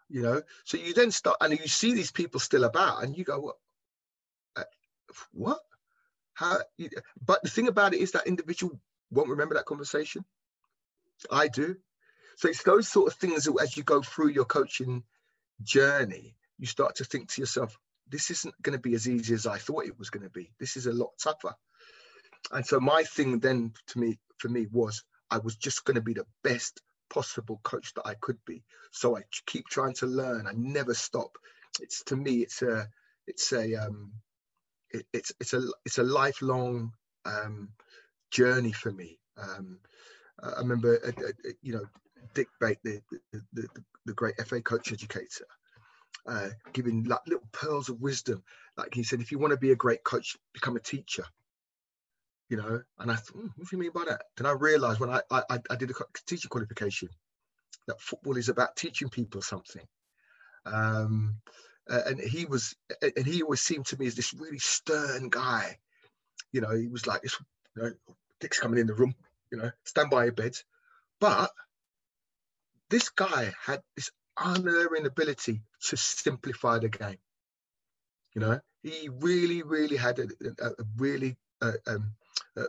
[0.08, 0.42] You know.
[0.64, 3.56] So you then start, and you see these people still about, and you go, what?
[4.56, 4.64] Uh,
[5.32, 5.60] what?
[6.34, 6.58] How?
[7.24, 8.78] But the thing about it is that individual
[9.10, 10.24] won't remember that conversation.
[11.30, 11.76] I do.
[12.36, 15.04] So it's those sort of things that as you go through your coaching
[15.62, 19.46] journey, you start to think to yourself, this isn't going to be as easy as
[19.46, 20.50] I thought it was going to be.
[20.58, 21.54] This is a lot tougher.
[22.52, 26.02] And so my thing then to me, for me was I was just going to
[26.02, 28.62] be the best possible coach that I could be.
[28.90, 30.46] So I keep trying to learn.
[30.46, 31.36] I never stop.
[31.80, 32.88] It's to me, it's a,
[33.26, 34.12] it's a, um,
[34.90, 36.92] it, it's it's a it's a lifelong
[37.24, 37.70] um,
[38.30, 39.18] journey for me.
[39.36, 39.78] Um,
[40.42, 41.84] I remember, uh, uh, you know,
[42.34, 43.00] Dick Bate, the,
[43.32, 43.68] the, the,
[44.06, 45.46] the great FA coach educator
[46.26, 48.42] uh, giving like little pearls of wisdom.
[48.76, 51.24] Like he said, if you want to be a great coach, become a teacher.
[52.50, 52.82] you know.
[53.00, 54.22] And I thought, mm, what do you mean by that?
[54.38, 55.94] Then I realized when I, I, I did a
[56.26, 57.10] teacher qualification
[57.88, 59.84] that football is about teaching people something.
[60.66, 61.36] Um,
[61.88, 65.78] and he was, and he always seemed to me as this really stern guy.
[66.52, 67.38] You know, he was like this,
[67.76, 67.92] you know,
[68.40, 69.14] Dick's coming in the room,
[69.52, 70.56] you know, stand by your bed.
[71.20, 71.50] But
[72.90, 77.18] this guy had this unerring ability to simplify the game.
[78.34, 80.24] You know, he really, really had a,
[80.60, 82.12] a, a really uh, um,
[82.56, 82.64] uh,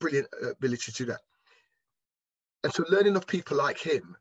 [0.00, 1.20] brilliant ability to do that.
[2.64, 4.16] And so, learning of people like him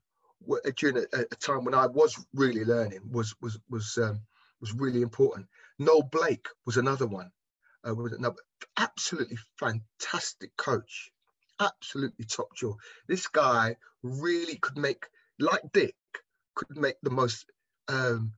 [0.75, 4.21] during a, a time when I was really learning was was was um,
[4.59, 5.47] was really important.
[5.79, 7.31] Noel Blake was another one.
[7.85, 8.37] Uh, was another
[8.77, 11.11] absolutely fantastic coach,
[11.59, 12.73] absolutely top jaw.
[13.07, 15.05] This guy really could make,
[15.37, 15.95] like Dick,
[16.55, 17.45] could make the most
[17.87, 18.33] um,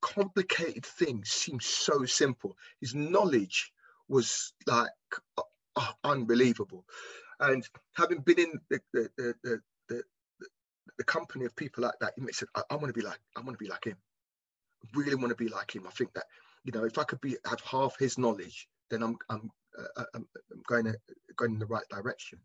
[0.00, 2.56] complicated things seem so simple.
[2.80, 3.72] His knowledge
[4.08, 4.90] was like
[5.36, 5.42] uh,
[5.76, 6.84] uh, unbelievable.
[7.40, 7.66] And
[7.96, 10.02] having been in the, the, the, the,
[10.98, 13.40] the, company of people like that, he said, I, I want to be like, I
[13.40, 13.96] want to be like him.
[14.84, 15.86] I really want to be like him.
[15.86, 16.24] I think that,
[16.64, 20.26] you know, if I could be have half his knowledge, then I'm I'm, uh, I'm,
[20.52, 20.98] I'm going to,
[21.36, 22.40] going in the right direction.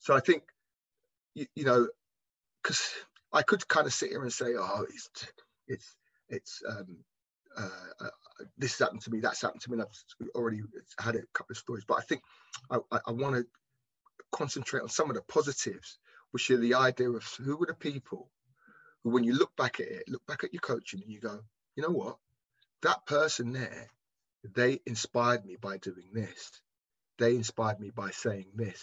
[0.00, 0.42] So I think,
[1.34, 1.88] you, you know,
[2.62, 2.88] because
[3.34, 5.10] I could kind of sit here and say, oh, it's
[5.66, 5.96] it's
[6.28, 6.98] it's um,
[7.56, 7.68] uh,
[8.00, 8.08] uh,
[8.56, 9.78] this has happened to me, that's happened to me.
[9.78, 10.62] And I've already
[10.98, 12.22] had a couple of stories, but I think
[12.70, 13.46] I, I, I want to
[14.32, 15.98] concentrate on some of the positives,
[16.30, 18.30] which are the idea of who were the people
[19.02, 21.40] who, when you look back at it, look back at your coaching and you go,
[21.76, 22.16] you know what,
[22.82, 23.88] that person there,
[24.54, 26.60] they inspired me by doing this.
[27.18, 28.82] They inspired me by saying this.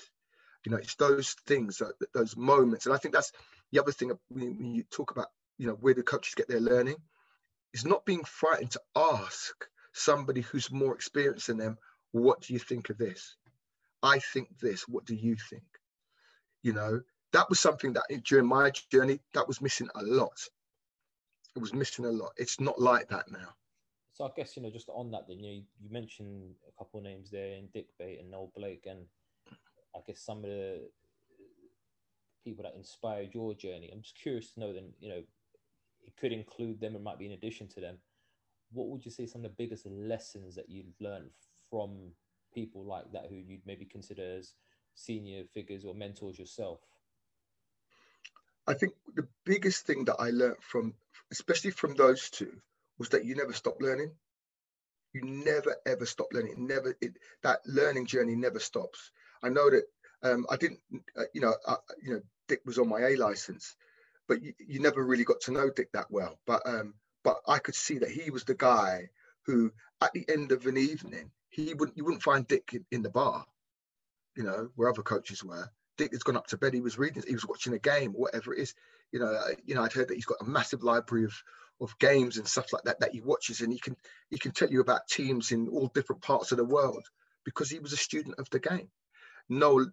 [0.66, 1.82] You know, it's those things,
[2.14, 3.32] those moments, and I think that's
[3.72, 6.98] the other thing when you talk about, you know, where the coaches get their learning
[7.74, 9.54] is not being frightened to ask
[9.94, 11.78] somebody who's more experienced than them,
[12.12, 13.38] what do you think of this?
[14.04, 14.88] I think this.
[14.88, 15.64] What do you think?
[16.64, 17.02] You know,
[17.34, 20.38] that was something that during my journey that was missing a lot.
[21.56, 22.32] It was missing a lot.
[22.38, 23.56] It's not like that now.
[24.14, 27.06] So I guess you know, just on that, then you you mentioned a couple of
[27.06, 29.06] names there, in Dick Bate and Noel Blake, and
[29.96, 30.90] I guess some of the
[32.43, 33.89] people that inspired your journey.
[33.91, 35.23] I'm just curious to know then, you know,
[36.04, 37.97] it could include them, it might be in addition to them.
[38.71, 41.32] What would you say some of the biggest lessons that you've learned
[41.69, 42.12] from
[42.54, 44.54] people like that who you'd maybe consider as
[44.95, 46.80] senior figures or mentors yourself?
[48.67, 50.93] I think the biggest thing that I learned from,
[51.32, 52.51] especially from those two,
[52.97, 54.12] was that you never stop learning.
[55.13, 56.56] You never ever stop learning.
[56.58, 59.12] Never it, that learning journey never stops.
[59.43, 59.84] I know that
[60.23, 60.80] um, I didn't,
[61.17, 62.21] uh, you know, uh, you know,
[62.52, 63.78] Dick was on my A license,
[64.28, 66.38] but you, you, never really got to know Dick that well.
[66.46, 69.10] But um, but I could see that he was the guy
[69.46, 73.04] who, at the end of an evening, he wouldn't you wouldn't find Dick in, in
[73.04, 73.46] the bar,
[74.36, 75.72] you know, where other coaches were.
[75.98, 76.74] Dick has gone up to bed.
[76.74, 77.24] He was reading.
[77.26, 78.74] He was watching a game, whatever it is.
[79.14, 79.84] You know, uh, you know.
[79.84, 81.34] I'd heard that he's got a massive library of
[81.80, 83.96] of games and stuff like that that he watches, and he can
[84.30, 87.06] he can tell you about teams in all different parts of the world
[87.46, 88.90] because he was a student of the game.
[89.48, 89.88] Noel,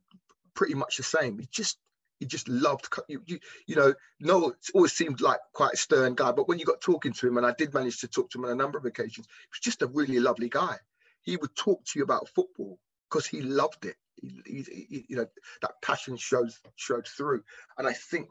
[0.55, 1.39] pretty much the same.
[1.39, 1.79] He just
[2.19, 6.33] he just loved you, you, you know Noel always seemed like quite a stern guy
[6.33, 8.45] but when you got talking to him and i did manage to talk to him
[8.45, 10.77] on a number of occasions he was just a really lovely guy.
[11.23, 12.79] He would talk to you about football
[13.11, 13.97] because he loved it.
[14.21, 15.27] He, he, he, you know
[15.63, 17.43] that passion shows showed through.
[17.77, 18.29] And i think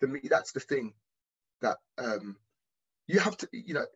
[0.00, 0.92] for me that's the thing
[1.62, 2.36] that um
[3.06, 3.86] you have to you know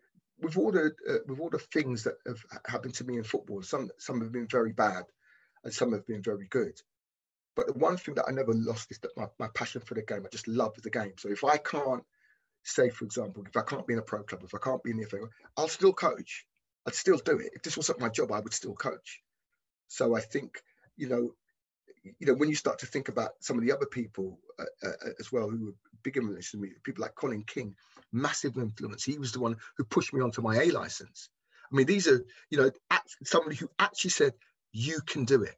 [0.41, 3.63] with all the uh, with all the things that have happened to me in football
[3.63, 5.05] some some have been very bad
[5.65, 6.81] and some have been very good.
[7.59, 10.03] But the one thing that I never lost is that my, my passion for the
[10.03, 10.23] game.
[10.25, 11.15] I just love the game.
[11.19, 12.05] So if I can't,
[12.63, 14.93] say for example, if I can't be in a pro club, if I can't be
[14.93, 15.19] in the FA,
[15.57, 16.47] I'll still coach.
[16.87, 17.51] I'd still do it.
[17.55, 19.23] If this wasn't my job, I would still coach.
[19.89, 20.63] So I think,
[20.97, 21.33] you know,
[22.05, 25.11] you know, when you start to think about some of the other people uh, uh,
[25.19, 27.75] as well who were big influences me, people like Colin King,
[28.13, 29.03] massive influence.
[29.03, 31.29] He was the one who pushed me onto my A license.
[31.73, 32.71] I mean, these are, you know,
[33.25, 34.35] somebody who actually said,
[34.71, 35.57] you can do it.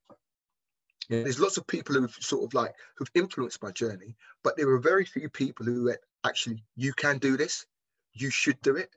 [1.11, 4.79] There's lots of people who've sort of like who've influenced my journey, but there are
[4.79, 5.93] very few people who
[6.25, 7.67] actually you can do this,
[8.13, 8.91] you should do it.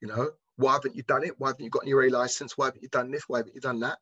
[0.00, 1.38] You know, why haven't you done it?
[1.38, 2.56] Why haven't you gotten your A license?
[2.56, 3.24] Why haven't you done this?
[3.28, 3.98] Why haven't you done that?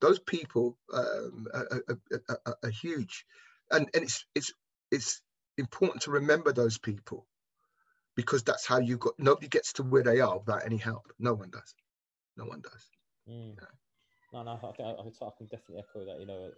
[0.00, 3.26] Those people um, are, are, are, are huge,
[3.70, 4.54] and and it's it's
[4.90, 5.20] it's
[5.58, 7.26] important to remember those people
[8.14, 9.14] because that's how you got.
[9.18, 11.12] Nobody gets to where they are without any help.
[11.18, 11.74] No one does.
[12.36, 12.90] No one does.
[13.28, 13.56] Mm.
[14.32, 16.20] No, no, I, I, I can definitely echo that.
[16.20, 16.52] You know,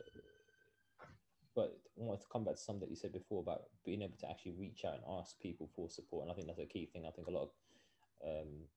[1.54, 4.16] but I wanted to come back to something that you said before about being able
[4.18, 6.86] to actually reach out and ask people for support, and I think that's a key
[6.86, 7.06] thing.
[7.06, 7.52] I think a lot of
[8.24, 8.68] um,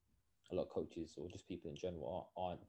[0.51, 2.61] a lot of coaches or just people in general aren't,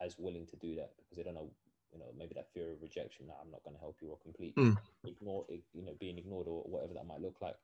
[0.00, 1.50] as willing to do that because they don't know
[1.92, 4.18] you know maybe that fear of rejection that I'm not going to help you or
[4.18, 4.76] completely Mm.
[5.06, 7.56] ignore you know being ignored or whatever that might look like.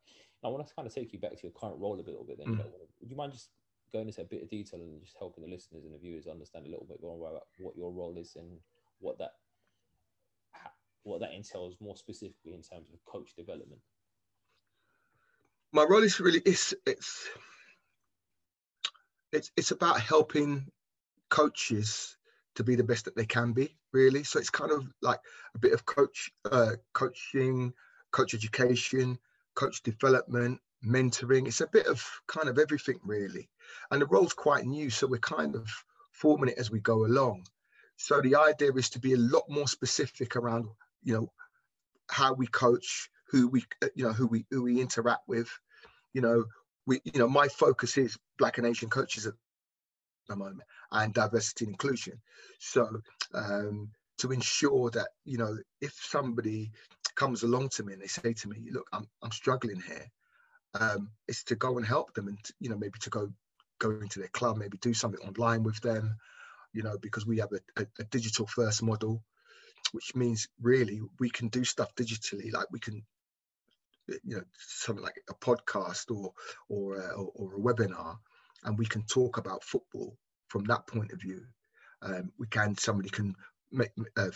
[0.45, 2.38] I want to kind of take you back to your current role a little bit.
[2.38, 2.59] Then, you Mm.
[2.59, 3.51] know, would you mind just
[3.92, 6.66] going into a bit of detail and just helping the listeners and the viewers understand
[6.66, 8.59] a little bit more about what your role is and
[9.00, 9.33] what that
[11.05, 13.81] what that entails more specifically in terms of coach development?
[15.72, 17.28] my role is really it's it's
[19.33, 20.66] it's it's about helping
[21.31, 22.16] coaches
[22.55, 25.18] to be the best that they can be really so it's kind of like
[25.55, 27.72] a bit of coach uh coaching
[28.11, 29.18] coach education
[29.55, 31.47] coach development mentoring.
[31.47, 33.49] It's a bit of kind of everything really.
[33.90, 35.68] And the role's quite new so we're kind of
[36.11, 37.47] forming it as we go along.
[37.97, 40.66] So the idea is to be a lot more specific around
[41.03, 41.33] you know
[42.11, 45.49] how we coach who we uh, you know who we who we interact with.
[46.12, 46.45] You know
[46.87, 49.35] we you know my focus is black and asian coaches at
[50.29, 52.21] the moment and diversity and inclusion.
[52.59, 53.01] So
[53.35, 56.71] um to ensure that you know if somebody
[57.14, 60.07] comes along to me and they say to me look i'm, I'm struggling here
[60.75, 63.31] um it's to go and help them and you know maybe to go
[63.79, 66.17] go into their club maybe do something online with them
[66.73, 69.23] you know because we have a, a, a digital first model
[69.93, 73.03] which means really we can do stuff digitally like we can
[74.25, 76.33] you know something like a podcast or
[76.69, 78.17] or a, or, or a webinar
[78.65, 80.17] and we can talk about football
[80.49, 81.43] from that point of view.
[82.03, 83.35] Um, we can somebody can
[83.71, 84.31] make uh,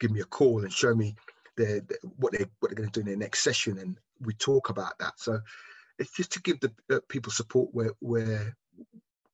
[0.00, 1.14] give me a call and show me
[1.56, 1.80] their
[2.16, 4.98] what they what they're going to do in their next session and we talk about
[4.98, 5.14] that.
[5.16, 5.40] So
[5.98, 8.56] it's just to give the uh, people support where where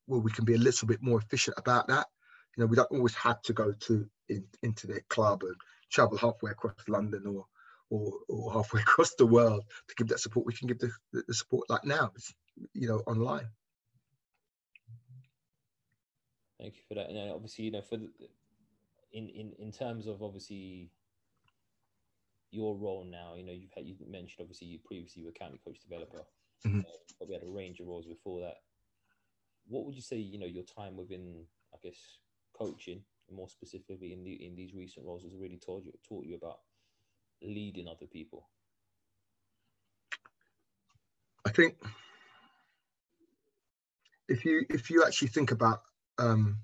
[0.07, 2.07] where we can be a little bit more efficient about that.
[2.57, 5.55] You know we don't always have to go to in, into their club and
[5.91, 7.45] travel halfway across london or
[7.91, 10.47] or, or halfway across the world to give that support.
[10.47, 12.13] We can give the, the support like now
[12.73, 13.49] you know online.
[16.61, 17.09] Thank you for that.
[17.09, 18.09] And obviously, you know, for the,
[19.13, 20.91] in in in terms of obviously
[22.51, 25.81] your role now, you know, you've had you mentioned obviously you previously were county coach
[25.81, 26.25] developer,
[26.65, 26.85] Mhm.
[26.85, 28.57] uh, probably had a range of roles before that.
[29.67, 32.19] What would you say, you know, your time within, I guess,
[32.53, 36.37] coaching, more specifically in the in these recent roles, has really taught you taught you
[36.37, 36.61] about
[37.43, 38.49] leading other people?
[41.47, 41.77] I think
[44.29, 45.83] if you if you actually think about
[46.19, 46.59] um,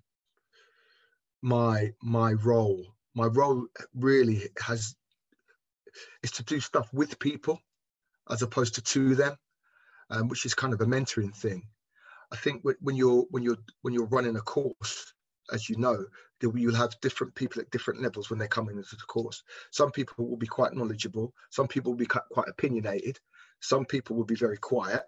[1.42, 4.96] my my role, my role really has
[6.22, 7.60] is to do stuff with people
[8.28, 9.36] as opposed to to them,
[10.10, 11.62] um, which is kind of a mentoring thing.
[12.32, 15.12] I think when you're when you're when you're running a course,
[15.52, 16.04] as you know,
[16.40, 19.42] you'll have different people at different levels when they come into the course.
[19.70, 21.32] Some people will be quite knowledgeable.
[21.50, 23.18] Some people will be quite opinionated.
[23.60, 25.02] Some people will be very quiet.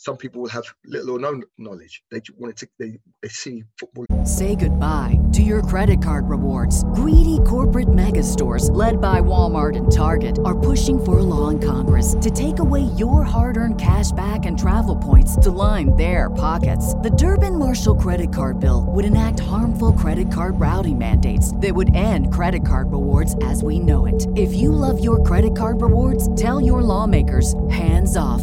[0.00, 2.02] Some people will have little or no knowledge.
[2.10, 6.84] They want to they they see football Say goodbye to your credit card rewards.
[6.84, 11.60] Greedy corporate mega stores, led by Walmart and Target, are pushing for a law in
[11.60, 16.30] Congress to take away your hard earned cash back and travel points to line their
[16.30, 16.94] pockets.
[16.94, 21.94] The Durbin Marshall credit card bill would enact harmful credit card routing mandates that would
[21.94, 24.26] end credit card rewards as we know it.
[24.34, 28.42] If you love your credit card rewards, tell your lawmakers hands off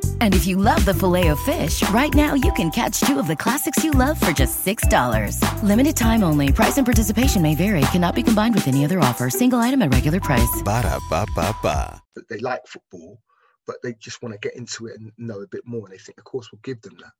[0.21, 3.25] And if you love the filet of fish, right now you can catch two of
[3.25, 5.63] the classics you love for just $6.
[5.63, 6.51] Limited time only.
[6.51, 7.81] Price and participation may vary.
[7.91, 9.31] Cannot be combined with any other offer.
[9.31, 10.61] Single item at regular price.
[10.63, 12.01] Ba-da-ba-ba-ba.
[12.29, 13.19] they like football,
[13.65, 15.97] but they just want to get into it and know a bit more, and they
[15.97, 17.13] think the course will give them that.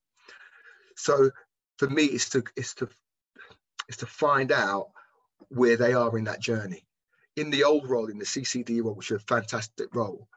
[0.95, 1.31] So
[1.79, 2.87] for me, it's to it's to
[3.87, 4.89] it's to find out
[5.49, 6.85] where they are in that journey.
[7.35, 10.27] In the old role, in the CCD role, which is a fantastic role,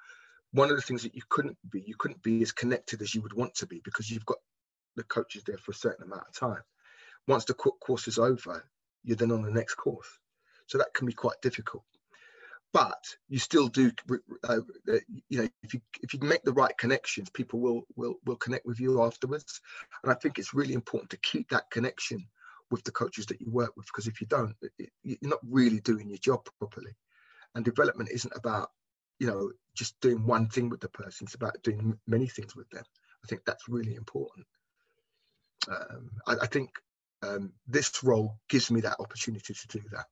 [0.54, 3.20] one of the things that you couldn't be, you couldn't be as connected as you
[3.22, 4.38] would want to be because you've got
[4.96, 6.62] the coaches there for a certain amount of time.
[7.26, 8.64] Once the course is over,
[9.02, 10.08] you're then on the next course.
[10.66, 11.84] So that can be quite difficult
[12.74, 13.92] but you still do
[14.46, 14.58] uh,
[14.88, 18.36] uh, you know if you if you make the right connections people will will will
[18.36, 19.60] connect with you afterwards
[20.02, 22.26] and i think it's really important to keep that connection
[22.70, 25.80] with the coaches that you work with because if you don't it, you're not really
[25.80, 26.94] doing your job properly
[27.54, 28.70] and development isn't about
[29.18, 32.68] you know just doing one thing with the person it's about doing many things with
[32.70, 32.84] them
[33.24, 34.46] i think that's really important
[35.68, 36.70] um, I, I think
[37.22, 40.06] um, this role gives me that opportunity to do that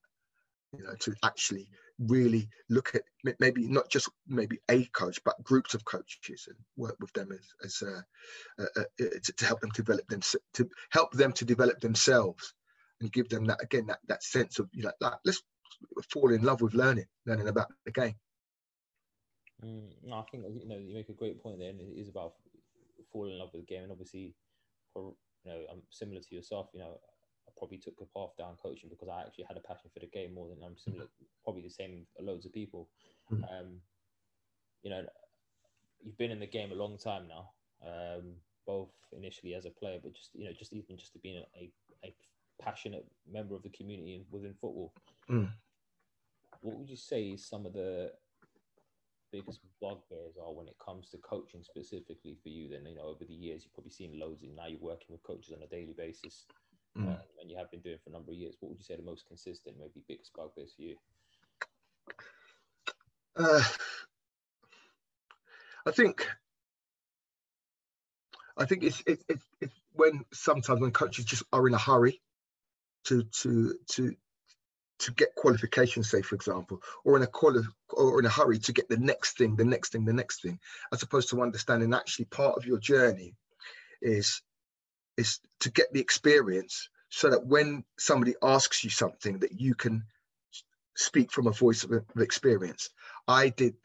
[0.77, 1.67] you know, to actually
[1.99, 3.03] really look at
[3.39, 7.47] maybe not just maybe a coach, but groups of coaches and work with them as,
[7.63, 8.01] as uh,
[8.59, 10.21] uh, uh, to, to, help them develop them
[10.53, 12.53] to help them to develop themselves
[13.01, 15.43] and give them that again that that sense of you know like, let's
[16.11, 18.15] fall in love with learning, learning about the game.
[19.63, 22.09] Mm, no, I think you know you make a great point there, and it is
[22.09, 22.33] about
[23.11, 24.33] falling in love with the game, and obviously,
[24.91, 25.13] for
[25.45, 26.69] you know, I'm similar to yourself.
[26.73, 26.99] You know,
[27.47, 30.07] I probably took a path down coaching because I actually had a passion for the
[30.07, 31.05] game more than I'm similar,
[31.43, 32.89] probably the same loads of people.
[33.31, 33.43] Mm.
[33.43, 33.67] Um,
[34.81, 35.03] you know,
[36.03, 37.49] you've been in the game a long time now,
[37.87, 38.33] um,
[38.67, 41.71] both initially as a player, but just you know, just even just to being a,
[42.03, 42.13] a
[42.61, 44.93] passionate member of the community within football.
[45.29, 45.49] Mm.
[46.61, 48.11] What would you say is some of the
[49.33, 52.69] biggest bugbears are when it comes to coaching specifically for you?
[52.69, 55.23] Then you know over the years you've probably seen loads, and now you're working with
[55.23, 56.45] coaches on a daily basis,
[56.97, 57.07] mm.
[57.07, 58.55] um, and you have been doing for a number of years.
[58.59, 60.95] What would you say the most consistent, maybe biggest bugbears for you?
[63.35, 63.63] Uh,
[65.87, 66.27] I think
[68.55, 69.23] I think it's, it's
[69.59, 72.21] it's when sometimes when coaches just are in a hurry
[73.05, 74.15] to to to
[74.99, 77.63] to get qualifications, say for example, or in a quali-
[78.11, 80.59] or in a hurry to get the next thing, the next thing, the next thing,
[80.91, 83.35] as opposed to understanding actually part of your journey
[84.01, 84.41] is
[85.17, 90.03] is to get the experience so that when somebody asks you something that you can
[90.95, 92.89] speak from a voice of, of experience.
[93.27, 93.75] I did.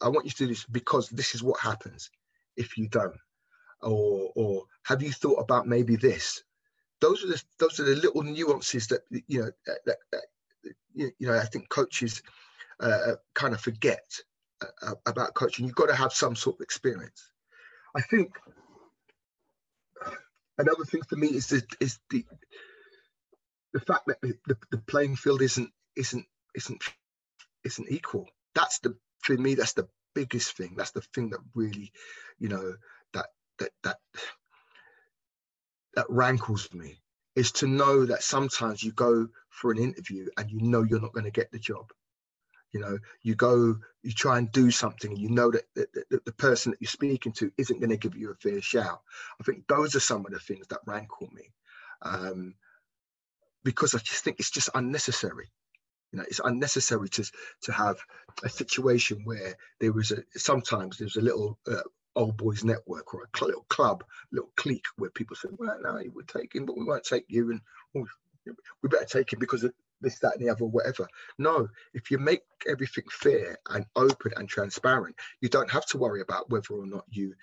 [0.00, 2.10] I want you to do this because this is what happens
[2.56, 3.16] if you don't.
[3.82, 6.42] Or, or have you thought about maybe this?
[7.00, 10.22] those are the those are the little nuances that you know that, that
[10.94, 12.22] you know I think coaches
[12.80, 14.04] uh, kind of forget
[14.82, 15.66] uh, about coaching.
[15.66, 17.30] You've got to have some sort of experience.
[17.94, 18.30] I think
[20.58, 22.24] another thing for me is the is the
[23.72, 26.82] the fact that the, the, the playing field isn't isn't isn't
[27.64, 28.26] isn't equal.
[28.54, 29.54] That's the for me.
[29.54, 30.74] That's the biggest thing.
[30.76, 31.92] That's the thing that really,
[32.38, 32.74] you know,
[33.14, 33.26] that
[33.58, 33.98] that that
[35.94, 37.00] that rankles me
[37.36, 41.12] is to know that sometimes you go for an interview and you know you're not
[41.12, 41.92] going to get the job
[42.72, 46.24] you know you go you try and do something and you know that, that, that
[46.24, 49.00] the person that you're speaking to isn't going to give you a fair shout
[49.40, 51.50] i think those are some of the things that rankle me
[52.02, 52.54] um,
[53.64, 55.50] because i just think it's just unnecessary
[56.12, 57.24] you know it's unnecessary to
[57.62, 57.98] to have
[58.42, 61.82] a situation where there was a sometimes there's a little uh,
[62.16, 66.22] old boys network or a little club, little clique where people say, well, no, we're
[66.22, 67.50] taking, but we won't take you.
[67.50, 67.60] And
[67.96, 68.06] oh,
[68.82, 69.64] we better take him because
[70.00, 71.08] this, that, and the other, whatever.
[71.38, 76.20] No, if you make everything fair and open and transparent, you don't have to worry
[76.20, 77.34] about whether or not you,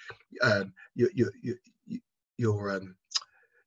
[0.41, 1.99] um, you, you, you, you
[2.37, 2.95] you're, um,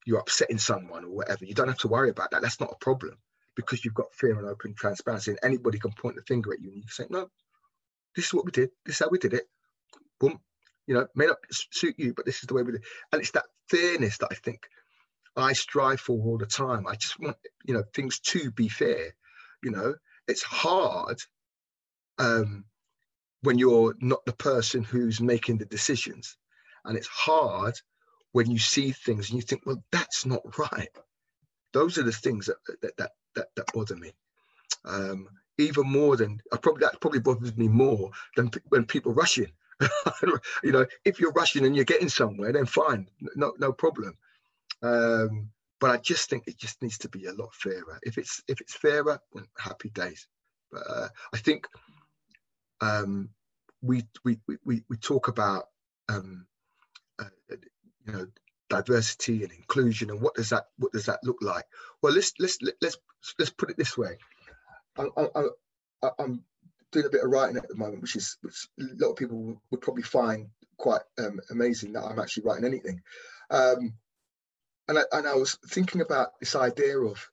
[0.06, 1.44] you're upsetting someone or whatever.
[1.44, 2.42] You don't have to worry about that.
[2.42, 3.18] That's not a problem
[3.56, 6.68] because you've got fair and open transparency, and anybody can point the finger at you
[6.68, 7.28] and you can say, no,
[8.16, 8.70] this is what we did.
[8.86, 9.48] This is how we did it.
[10.18, 10.40] Boom,
[10.86, 12.80] you know, may not suit you, but this is the way we did.
[12.80, 12.86] It.
[13.12, 14.68] And it's that fairness that I think
[15.36, 16.86] I strive for all the time.
[16.86, 19.14] I just want, you know, things to be fair.
[19.62, 19.94] You know,
[20.26, 21.18] it's hard
[22.18, 22.64] um,
[23.42, 26.36] when you're not the person who's making the decisions,
[26.84, 27.74] and it's hard
[28.32, 30.88] when you see things and you think, well, that's not right.
[31.72, 34.12] Those are the things that that that that, that bother me.
[34.84, 35.28] Um,
[35.58, 39.52] even more than I probably that probably bothers me more than when people rush in
[40.62, 44.16] you know, if you're rushing and you're getting somewhere, then fine, no no problem.
[44.82, 45.50] Um,
[45.80, 47.98] but I just think it just needs to be a lot fairer.
[48.02, 50.26] If it's if it's fairer, then happy days.
[50.70, 51.66] But uh, I think
[52.80, 53.30] um,
[53.82, 55.64] we, we we we talk about
[56.08, 56.46] um,
[57.18, 57.24] uh,
[58.06, 58.26] you know
[58.68, 61.64] diversity and inclusion and what does that what does that look like?
[62.02, 62.98] Well, let's let's let's
[63.38, 64.18] let's put it this way.
[64.98, 65.06] I,
[66.18, 66.44] I'm
[66.92, 69.60] doing a bit of writing at the moment, which is which a lot of people
[69.70, 73.02] would probably find quite um, amazing that I'm actually writing anything.
[73.50, 73.94] Um,
[74.90, 77.30] and, I, and I was thinking about this idea of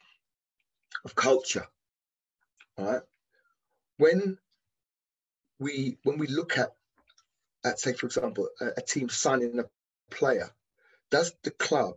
[1.03, 1.65] of culture.
[2.77, 3.01] Right,
[3.97, 4.37] when
[5.59, 6.69] we when we look at
[7.65, 9.65] at say for example a, a team signing a
[10.11, 10.51] player,
[11.09, 11.95] does the club,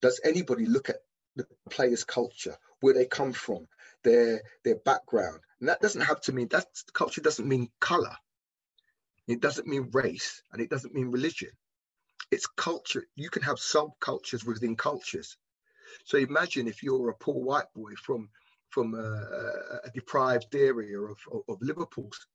[0.00, 1.02] does anybody look at
[1.36, 3.68] the player's culture, where they come from,
[4.04, 8.16] their their background, and that doesn't have to mean that culture doesn't mean color.
[9.28, 11.50] It doesn't mean race and it doesn't mean religion.
[12.32, 13.04] It's culture.
[13.14, 15.36] You can have subcultures within cultures.
[16.06, 18.30] So imagine if you're a poor white boy from
[18.70, 22.26] from a, a deprived area of, of, of Liverpool's,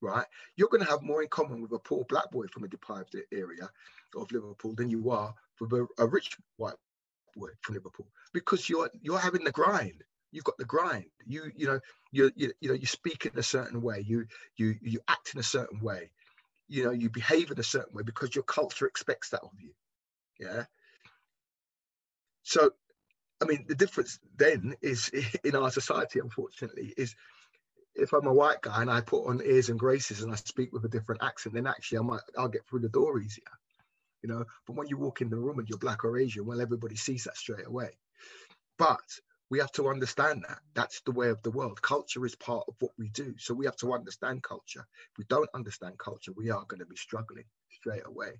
[0.00, 0.24] right?
[0.54, 3.16] You're going to have more in common with a poor black boy from a deprived
[3.32, 3.68] area
[4.16, 6.78] of Liverpool than you are with a, a rich white
[7.34, 10.04] boy from Liverpool because you're you're having the grind
[10.34, 11.06] you've got the grind.
[11.26, 11.80] You you know
[12.12, 14.04] you you, you know you speak in a certain way.
[14.06, 14.26] You
[14.56, 16.10] you you act in a certain way.
[16.68, 19.72] You know you behave in a certain way because your culture expects that of you.
[20.38, 20.64] Yeah.
[22.42, 22.70] So,
[23.42, 25.08] I mean, the difference then is
[25.44, 27.14] in our society, unfortunately, is
[27.94, 30.72] if I'm a white guy and I put on airs and graces and I speak
[30.72, 33.44] with a different accent, then actually I might I'll get through the door easier.
[34.22, 36.60] You know, but when you walk in the room and you're black or Asian, well,
[36.60, 37.90] everybody sees that straight away.
[38.78, 39.04] But
[39.54, 40.58] we have to understand that.
[40.74, 41.80] That's the way of the world.
[41.80, 43.36] Culture is part of what we do.
[43.38, 44.84] So we have to understand culture.
[45.12, 48.32] If we don't understand culture we are going to be struggling straight away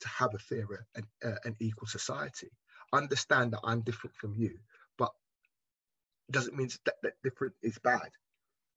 [0.00, 2.50] to have a fairer and uh, an equal society.
[2.92, 4.58] Understand that i'm different from you
[4.98, 5.12] but
[6.32, 8.10] doesn't mean that, that different is bad.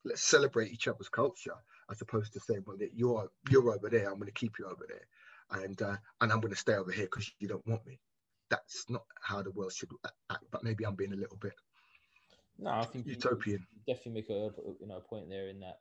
[0.05, 1.57] Let's celebrate each other's culture
[1.89, 4.85] as opposed to saying well you're you're over there i'm going to keep you over
[4.87, 5.63] there.
[5.63, 7.99] And uh, and i'm going to stay over here because you don't want me.
[8.51, 9.89] That's not how the world should
[10.29, 11.53] act but maybe i'm being a little bit
[12.60, 13.66] no, I think utopian.
[13.74, 15.80] You definitely make a you know a point there in that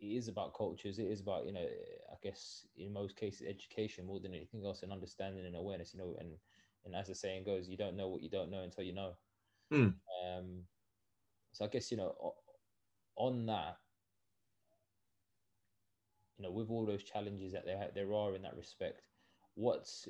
[0.00, 0.98] it is about cultures.
[0.98, 4.82] It is about you know I guess in most cases education more than anything else
[4.82, 5.94] and understanding and awareness.
[5.94, 6.30] You know, and
[6.84, 9.12] and as the saying goes, you don't know what you don't know until you know.
[9.72, 9.94] Mm.
[10.26, 10.62] Um,
[11.52, 12.34] so I guess you know
[13.16, 13.76] on that,
[16.38, 19.02] you know, with all those challenges that there there are in that respect,
[19.54, 20.08] what's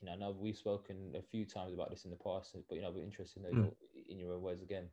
[0.00, 2.74] you know, I know we've spoken a few times about this in the past, but
[2.74, 3.72] you know, we're interested in, mm.
[4.08, 4.84] in your own words again.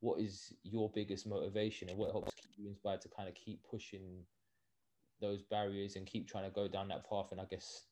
[0.00, 3.60] What is your biggest motivation, and what helps keep you inspired to kind of keep
[3.70, 4.24] pushing
[5.20, 7.86] those barriers and keep trying to go down that path, and I guess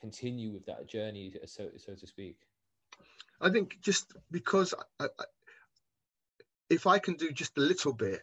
[0.00, 2.36] continue with that journey, so so to speak?
[3.40, 5.24] I think just because I, I,
[6.68, 8.20] if I can do just a little bit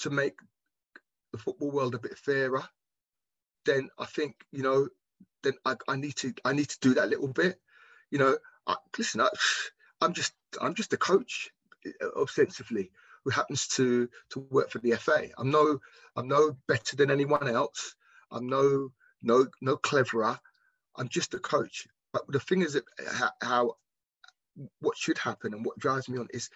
[0.00, 0.34] to make
[1.32, 2.64] the football world a bit fairer,
[3.64, 4.88] then I think you know
[5.42, 7.58] then I, I need to I need to do that a little bit.
[8.10, 9.28] You know, I, listen, I,
[10.00, 11.50] I'm just I'm just a coach
[11.86, 12.90] uh, ostensibly
[13.24, 15.28] who happens to to work for the FA.
[15.38, 15.80] I'm no
[16.16, 17.94] I'm no better than anyone else.
[18.30, 18.90] I'm no
[19.22, 20.38] no no cleverer.
[20.96, 21.86] I'm just a coach.
[22.12, 22.84] But the thing is that
[23.40, 23.76] how,
[24.80, 26.50] what should happen and what drives me on is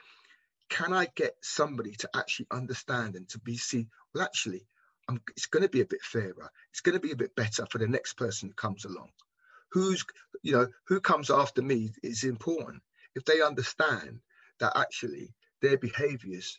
[0.68, 4.66] can I get somebody to actually understand and to be see well actually
[5.09, 6.51] I'm, it's going to be a bit fairer.
[6.71, 9.11] It's going to be a bit better for the next person who comes along.
[9.73, 10.05] Who's,
[10.43, 12.83] you know, who comes after me is important.
[13.15, 14.21] If they understand
[14.61, 16.59] that actually their behaviors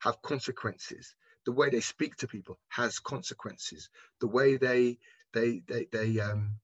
[0.00, 1.14] have consequences,
[1.46, 3.90] the way they speak to people has consequences,
[4.20, 4.98] the way they,
[5.32, 6.56] they, they, they, um,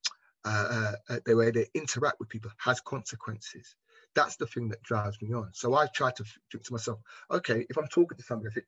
[0.44, 3.74] uh, uh, the way they interact with people has consequences.
[4.14, 5.50] That's the thing that drives me on.
[5.52, 6.98] So I try to think to myself,
[7.30, 8.62] okay, if I'm talking to somebody,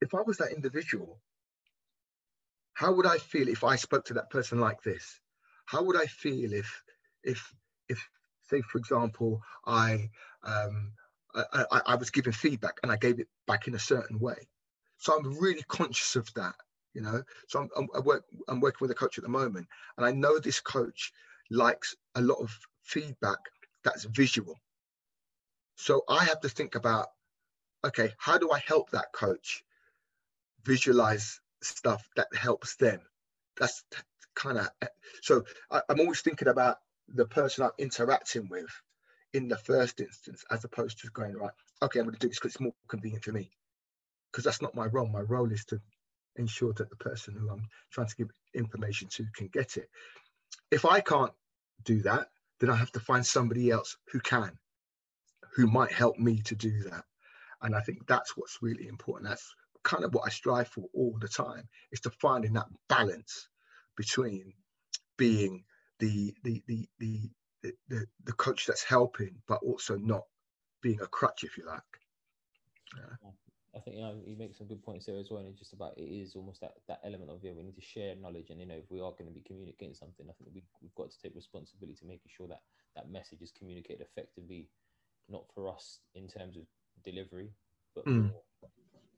[0.00, 1.20] if I was that individual,
[2.82, 5.20] how would I feel if I spoke to that person like this?
[5.66, 6.82] How would I feel if,
[7.22, 7.54] if,
[7.88, 8.08] if,
[8.50, 10.10] say, for example, I,
[10.42, 10.90] um,
[11.32, 14.48] I, I, I was given feedback and I gave it back in a certain way?
[14.98, 16.56] So I'm really conscious of that,
[16.92, 17.22] you know.
[17.46, 20.10] So I'm, I'm, I work, I'm working with a coach at the moment, and I
[20.10, 21.12] know this coach
[21.52, 22.50] likes a lot of
[22.82, 23.38] feedback
[23.84, 24.58] that's visual.
[25.76, 27.06] So I have to think about,
[27.86, 29.62] okay, how do I help that coach
[30.64, 33.00] visualize stuff that helps them.
[33.58, 33.84] That's
[34.34, 34.68] kind of
[35.22, 38.70] so I, I'm always thinking about the person I'm interacting with
[39.34, 41.52] in the first instance, as opposed to going right.
[41.82, 43.50] Okay, I'm going to do this because it's more convenient for me.
[44.30, 45.06] Because that's not my role.
[45.06, 45.80] My role is to
[46.36, 49.88] ensure that the person who I'm trying to give information to can get it.
[50.70, 51.32] If I can't
[51.84, 52.28] do that,
[52.60, 54.58] then I have to find somebody else who can,
[55.54, 57.04] who might help me to do that.
[57.60, 59.28] And I think that's what's really important.
[59.28, 59.54] That's
[59.84, 63.48] kind of what I strive for all the time is to finding that balance
[63.96, 64.52] between
[65.16, 65.64] being
[65.98, 67.30] the the the the
[67.88, 70.24] the, the coach that's helping, but also not
[70.82, 71.80] being a crutch, if you like.
[72.96, 73.30] Yeah.
[73.74, 75.72] I think you know you make some good points there as well, and it's just
[75.72, 78.60] about it is almost that that element of yeah we need to share knowledge, and
[78.60, 81.10] you know if we are going to be communicating something, I think we we've got
[81.10, 82.60] to take responsibility to making sure that
[82.96, 84.68] that message is communicated effectively,
[85.30, 86.64] not for us in terms of
[87.02, 87.50] delivery,
[87.94, 88.28] but mm.
[88.28, 88.34] for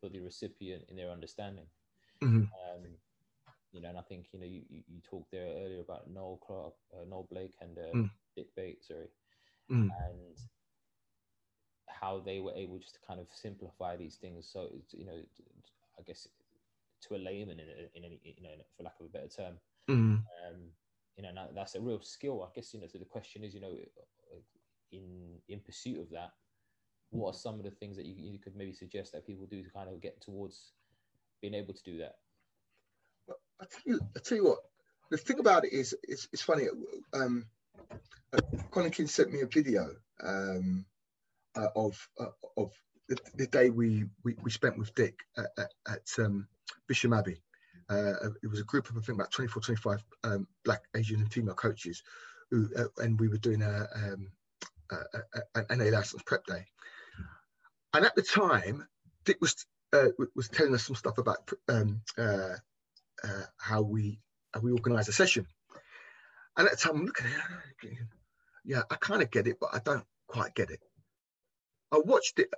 [0.05, 1.65] for the recipient in their understanding.
[2.23, 2.37] Mm-hmm.
[2.37, 2.85] Um,
[3.73, 6.39] you know, and I think you know you, you, you talked there earlier about Noel
[6.47, 8.11] Clarke, uh, Noel Blake, and uh, mm.
[8.37, 9.09] Dick Bates, sorry,
[9.71, 9.89] mm.
[9.89, 10.37] and
[11.89, 14.49] how they were able just to kind of simplify these things.
[14.53, 15.19] So you know,
[15.99, 16.29] I guess
[17.09, 19.55] to a layman in, in any you know for lack of a better term,
[19.91, 20.19] mm.
[20.19, 20.61] um,
[21.17, 22.45] you know that's a real skill.
[22.45, 22.87] I guess you know.
[22.87, 23.75] So the question is, you know,
[24.93, 26.31] in in pursuit of that,
[27.15, 29.63] what are some of the things that you, you could maybe suggest that people do
[29.63, 30.73] to kind of get towards
[31.41, 32.17] being able to do that?
[33.61, 34.59] I tell you, I tell you what.
[35.11, 36.65] The thing about it is, it's, it's funny.
[37.13, 37.47] Um,
[38.33, 38.41] uh,
[38.71, 39.91] Colin King sent me a video
[40.23, 40.85] um,
[41.57, 42.73] uh, of uh, of
[43.09, 46.49] the, the, day we, we we spent with Dick at, at, at um,
[46.89, 47.41] Bisham Abbey.
[47.89, 51.33] Uh, it was a group of I think about 24, 25 um, black, Asian, and
[51.33, 52.03] female coaches,
[52.51, 54.31] who uh, and we were doing a, um,
[55.55, 56.67] an NA license prep day.
[57.95, 58.87] And at the time,
[59.25, 62.57] Dick was uh, was telling us some stuff about um, uh,
[63.23, 64.19] uh, how we
[64.53, 65.47] how we organise a session.
[66.57, 67.99] And at the time, I'm looking at it,
[68.65, 70.81] yeah, I kind of get it, but I don't quite get it.
[71.93, 72.49] I watched it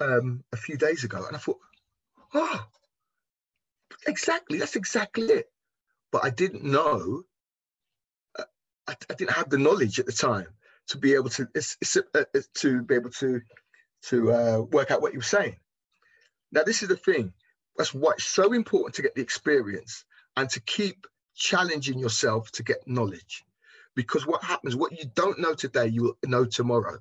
[0.00, 1.58] um, a few days ago, and I thought,
[2.34, 2.66] oh,
[4.06, 5.46] exactly, that's exactly it.
[6.10, 7.22] But I didn't know.
[8.38, 8.44] Uh,
[8.88, 10.48] I, I, didn't have the knowledge at the time
[10.88, 12.24] to be able to it's, it's, uh,
[12.54, 13.40] to be able to
[14.02, 15.56] to uh, work out what you were saying.
[16.52, 17.32] Now, this is the thing.
[17.76, 20.04] That's why it's so important to get the experience
[20.36, 23.44] and to keep challenging yourself to get knowledge.
[23.94, 26.98] Because what happens, what you don't know today, you will know tomorrow.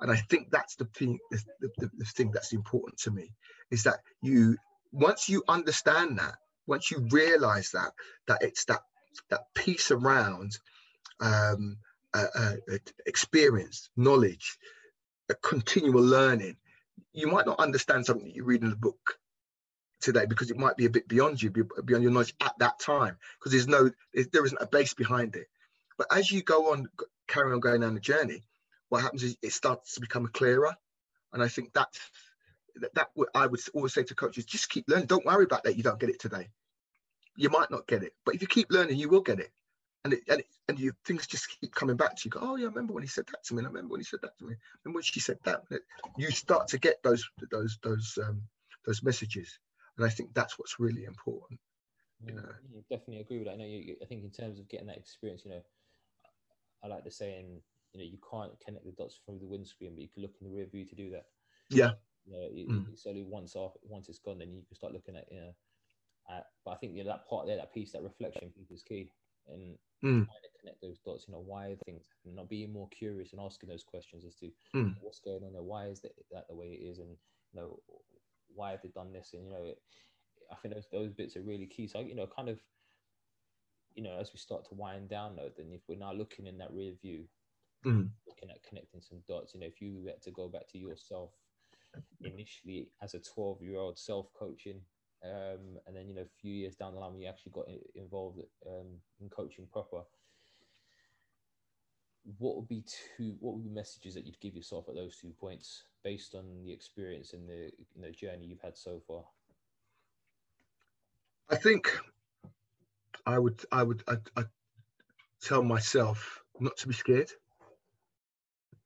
[0.00, 3.32] And I think that's the thing, the, the, the thing that's important to me
[3.70, 4.56] is that you,
[4.92, 6.34] once you understand that,
[6.66, 7.92] once you realize that,
[8.28, 8.82] that it's that
[9.30, 10.58] that piece around
[11.20, 11.78] um,
[12.14, 12.52] uh, uh,
[13.06, 14.58] experience, knowledge,
[15.28, 16.56] a continual learning.
[17.12, 19.18] You might not understand something that you read in the book
[20.00, 23.16] today because it might be a bit beyond you, beyond your knowledge at that time,
[23.38, 23.90] because there's no,
[24.32, 25.48] there isn't a base behind it.
[25.98, 26.88] But as you go on,
[27.26, 28.44] carry on going down the journey,
[28.88, 30.76] what happens is it starts to become clearer.
[31.32, 31.98] And I think that's,
[32.76, 35.06] that, that I would always say to coaches, just keep learning.
[35.06, 35.76] Don't worry about that.
[35.76, 36.48] You don't get it today.
[37.36, 39.50] You might not get it, but if you keep learning, you will get it
[40.06, 42.30] and it, and, it, and you things just keep coming back to you.
[42.30, 43.62] Go, oh yeah, I remember when he said that to me.
[43.62, 44.54] I remember when he said that to me.
[44.84, 45.62] And when she said that,
[46.16, 48.42] you start to get those those those um,
[48.86, 49.58] those messages,
[49.96, 51.58] and I think that's what's really important.
[52.24, 52.42] You know?
[52.72, 53.54] yeah, definitely agree with that.
[53.54, 53.64] I know.
[53.64, 55.62] You, I think in terms of getting that experience, you know,
[56.84, 57.60] I like the saying,
[57.92, 60.46] you know, you can't connect the dots through the windscreen, but you can look in
[60.46, 61.26] the rear view to do that.
[61.68, 61.92] Yeah.
[62.26, 62.92] You know, it, mm.
[62.92, 65.54] it's only once off, once it's gone, then you can start looking at, you know.
[66.28, 69.10] At, but I think you know that part there, that piece, that reflection is key
[69.48, 70.24] and mm.
[70.24, 71.26] trying to connect those dots.
[71.26, 72.36] You know, why things happening?
[72.36, 74.94] Not being more curious and asking those questions as to mm.
[75.00, 75.62] what's going on there.
[75.62, 76.98] Why is that, that the way it is?
[76.98, 77.10] And
[77.52, 77.78] you know,
[78.54, 79.30] why have they done this?
[79.32, 79.72] And you know,
[80.50, 81.86] I think those those bits are really key.
[81.86, 82.60] So you know, kind of,
[83.94, 86.58] you know, as we start to wind down, though, then if we're now looking in
[86.58, 87.24] that rear view,
[87.84, 88.08] mm.
[88.26, 91.30] looking at connecting some dots, you know, if you had to go back to yourself
[92.20, 94.80] initially as a 12 year old self coaching
[95.24, 98.40] um, and then you know a few years down the line you actually got involved
[98.66, 98.86] um,
[99.20, 100.02] in coaching proper.
[102.38, 102.84] What would be
[103.16, 106.64] two what would be messages that you'd give yourself at those two points based on
[106.64, 109.24] the experience and the journey you've had so far?
[111.48, 111.96] I think
[113.24, 114.46] i would i would i I'd
[115.40, 117.30] tell myself not to be scared.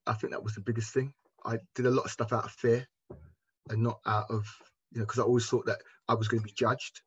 [0.06, 1.12] I think that was the biggest thing.
[1.44, 2.86] I did a lot of stuff out of fear
[3.68, 4.46] and not out of
[4.92, 7.00] you know, because I always thought that I was going to be judged.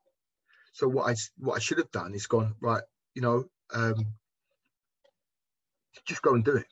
[0.72, 2.84] So what I what I should have done is gone right,
[3.14, 4.06] you know, um,
[6.06, 6.66] just go and do it.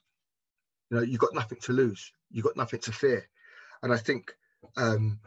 [0.90, 2.12] You know, you've got nothing to lose.
[2.32, 3.28] You've got nothing to fear.
[3.84, 4.34] And I think
[4.78, 5.20] um,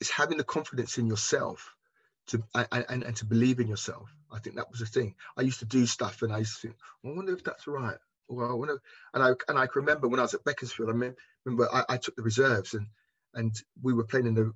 [0.00, 1.74] it's having the confidence in yourself
[2.28, 4.08] to and, and, to believe in yourself.
[4.32, 5.14] I think that was the thing.
[5.36, 7.96] I used to do stuff and I used to think, I wonder if that's right.
[8.28, 8.80] Well, I wonder,
[9.12, 10.92] and I and I can remember when I was at Beaconsfield, I
[11.44, 12.86] remember I, I took the reserves and
[13.34, 14.52] and we were playing in the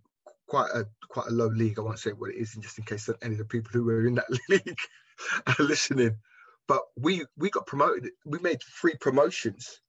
[0.47, 1.79] quite a quite a low league.
[1.79, 4.07] I won't say what it is, just in case any of the people who were
[4.07, 4.79] in that league
[5.47, 6.17] are listening.
[6.67, 8.11] But we we got promoted.
[8.25, 9.81] We made three promotions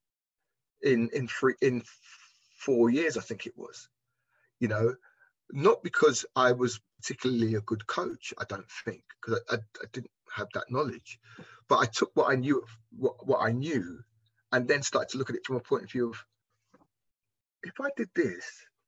[0.82, 1.84] in in three in
[2.58, 3.90] four years, I think it was.
[4.60, 4.96] You know,
[5.52, 8.34] not because I was particularly a good coach.
[8.38, 11.20] I don't think because I, I, I, didn't have that knowledge,
[11.68, 12.64] but I took what I knew
[12.98, 14.00] what, what I knew,
[14.52, 16.26] and then started to look at it from a point of view of
[17.64, 18.46] if I did this,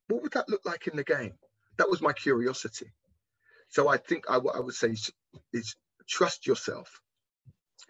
[0.07, 1.33] what would that look like in the game?
[1.77, 2.91] That was my curiosity.
[3.69, 5.11] So I think I, what I would say is,
[5.53, 5.75] is
[6.07, 7.01] trust yourself.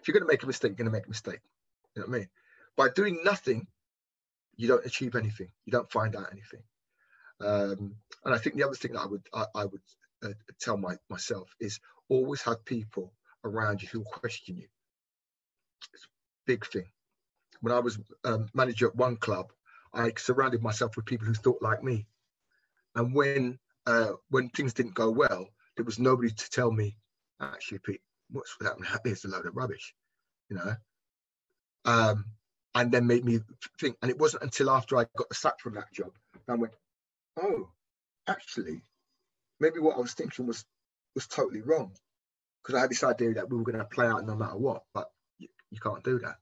[0.00, 1.40] If you're going to make a mistake, you're going to make a mistake.
[1.94, 2.28] You know what I mean?
[2.76, 3.66] By doing nothing,
[4.56, 5.48] you don't achieve anything.
[5.64, 6.62] You don't find out anything.
[7.40, 7.94] Um,
[8.24, 9.80] and I think the other thing that I would I, I would
[10.24, 13.12] uh, tell my, myself is always have people
[13.44, 14.66] around you who question you.
[15.94, 16.08] It's a
[16.46, 16.86] big thing.
[17.60, 19.52] When I was um, manager at one club,
[19.98, 22.06] I surrounded myself with people who thought like me.
[22.94, 26.96] And when uh, when things didn't go well, there was nobody to tell me,
[27.40, 29.94] actually, Pete, what's happening It's a load of rubbish,
[30.50, 30.74] you know.
[31.84, 32.26] Um,
[32.74, 33.40] and then made me
[33.80, 33.96] think.
[34.02, 36.10] And it wasn't until after I got the sack from that job
[36.46, 36.74] that I went,
[37.40, 37.70] oh,
[38.26, 38.82] actually,
[39.60, 40.64] maybe what I was thinking was
[41.14, 41.92] was totally wrong,
[42.62, 44.82] because I had this idea that we were going to play out no matter what.
[44.92, 46.36] But you, you can't do that.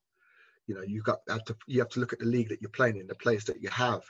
[0.66, 2.70] You know, you got have to you have to look at the league that you're
[2.70, 4.02] playing in, the players that you have.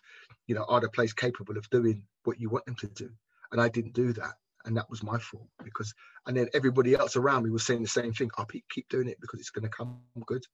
[0.46, 3.10] You know, are the players capable of doing what you want them to do?
[3.52, 4.34] And I didn't do that,
[4.64, 5.94] and that was my fault because.
[6.26, 8.30] And then everybody else around me was saying the same thing.
[8.36, 10.44] Oh, I'll keep doing it because it's going to come good.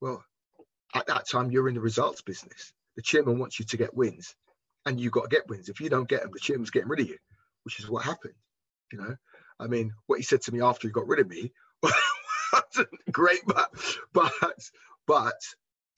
[0.00, 0.22] Well,
[0.94, 2.72] at that time, you're in the results business.
[2.96, 4.34] The chairman wants you to get wins,
[4.84, 5.68] and you've got to get wins.
[5.68, 7.18] If you don't get them, the chairman's getting rid of you,
[7.62, 8.34] which is what happened.
[8.92, 9.16] You know,
[9.58, 11.52] I mean, what he said to me after he got rid of me
[13.12, 13.70] great, but
[14.12, 14.32] but
[15.06, 15.40] but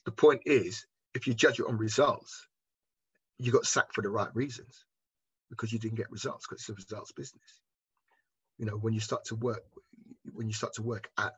[0.05, 2.47] the point is, if you judge it on results,
[3.39, 4.85] you got sacked for the right reasons
[5.51, 7.61] because you didn't get results because it's a results business.
[8.59, 9.63] You know, when you start to work,
[10.33, 11.35] when you start to work at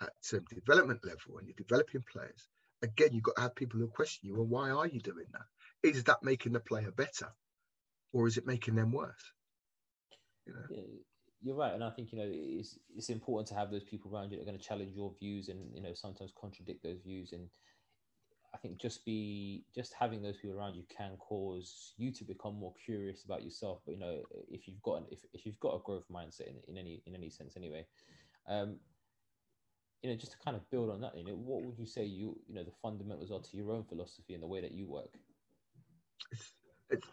[0.00, 0.12] at
[0.54, 2.48] development level and you're developing players,
[2.82, 4.34] again, you've got to have people who question you.
[4.36, 5.88] Well, why are you doing that?
[5.88, 7.28] Is that making the player better,
[8.12, 9.32] or is it making them worse?
[10.46, 10.82] You know?
[11.42, 14.30] You're right, and I think you know it's it's important to have those people around
[14.30, 17.32] you that are going to challenge your views and you know sometimes contradict those views.
[17.32, 17.48] And
[18.52, 22.56] I think just be just having those people around you can cause you to become
[22.56, 23.80] more curious about yourself.
[23.86, 24.20] But you know,
[24.50, 27.14] if you've got an, if if you've got a growth mindset in, in any in
[27.14, 27.86] any sense anyway,
[28.46, 28.76] um,
[30.02, 32.04] you know, just to kind of build on that, you know, what would you say
[32.04, 34.86] you you know the fundamentals are to your own philosophy and the way that you
[34.86, 35.14] work?
[36.32, 36.52] It's
[36.90, 37.06] it's,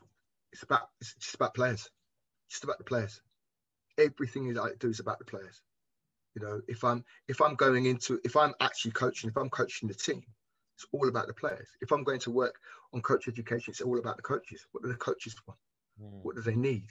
[0.51, 1.89] it's about it's just about players,
[2.49, 3.21] just about the players
[3.97, 5.61] everything I do is about the players.
[6.35, 9.89] You know, if I'm if I'm going into if I'm actually coaching, if I'm coaching
[9.89, 10.23] the team,
[10.75, 11.67] it's all about the players.
[11.81, 12.55] If I'm going to work
[12.93, 14.65] on coach education, it's all about the coaches.
[14.71, 15.59] What do the coaches want?
[16.01, 16.23] Mm.
[16.23, 16.85] What do they need?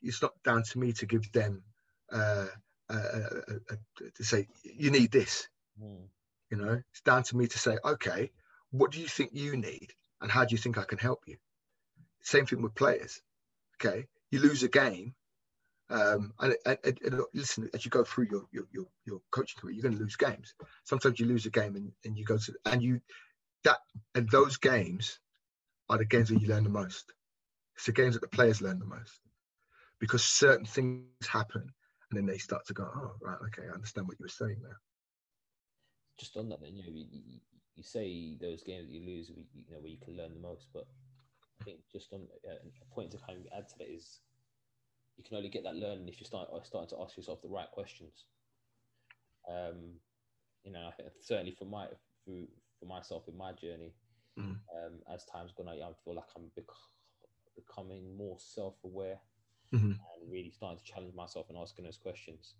[0.00, 1.64] It's not down to me to give them
[2.12, 2.46] uh,
[2.88, 5.48] uh, uh, uh, to say you need this.
[5.82, 6.06] Mm.
[6.50, 8.30] You know, it's down to me to say, okay,
[8.70, 9.88] what do you think you need,
[10.20, 11.36] and how do you think I can help you?
[12.20, 13.20] Same thing with players.
[13.76, 15.14] Okay, you lose a game,
[15.92, 19.74] um, and, and, and, listen, as you go through your, your, your, your coaching career,
[19.74, 20.54] you're going to lose games.
[20.84, 22.98] Sometimes you lose a game and, and you go to, and you,
[23.64, 23.78] that,
[24.14, 25.18] and those games
[25.90, 27.12] are the games where you learn the most.
[27.76, 29.20] It's the games that the players learn the most
[30.00, 34.08] because certain things happen and then they start to go, oh, right, okay, I understand
[34.08, 34.80] what you were saying there.
[36.18, 37.40] Just on that, then, you know, you,
[37.76, 40.68] you say those games that you lose, you know, where you can learn the most,
[40.72, 40.86] but
[41.60, 44.20] I think just on uh, a point to kind of add to that is
[45.22, 47.70] you can only get that learning if you start starting to ask yourself the right
[47.70, 48.24] questions.
[49.48, 49.94] Um,
[50.64, 51.86] you know, certainly for my
[52.24, 52.48] through
[52.80, 53.94] for myself in my journey,
[54.38, 54.44] mm.
[54.44, 56.66] um, as time's gone, I, I feel like I'm bec-
[57.54, 59.18] becoming more self-aware
[59.72, 59.92] mm-hmm.
[59.92, 62.54] and really starting to challenge myself and asking those questions.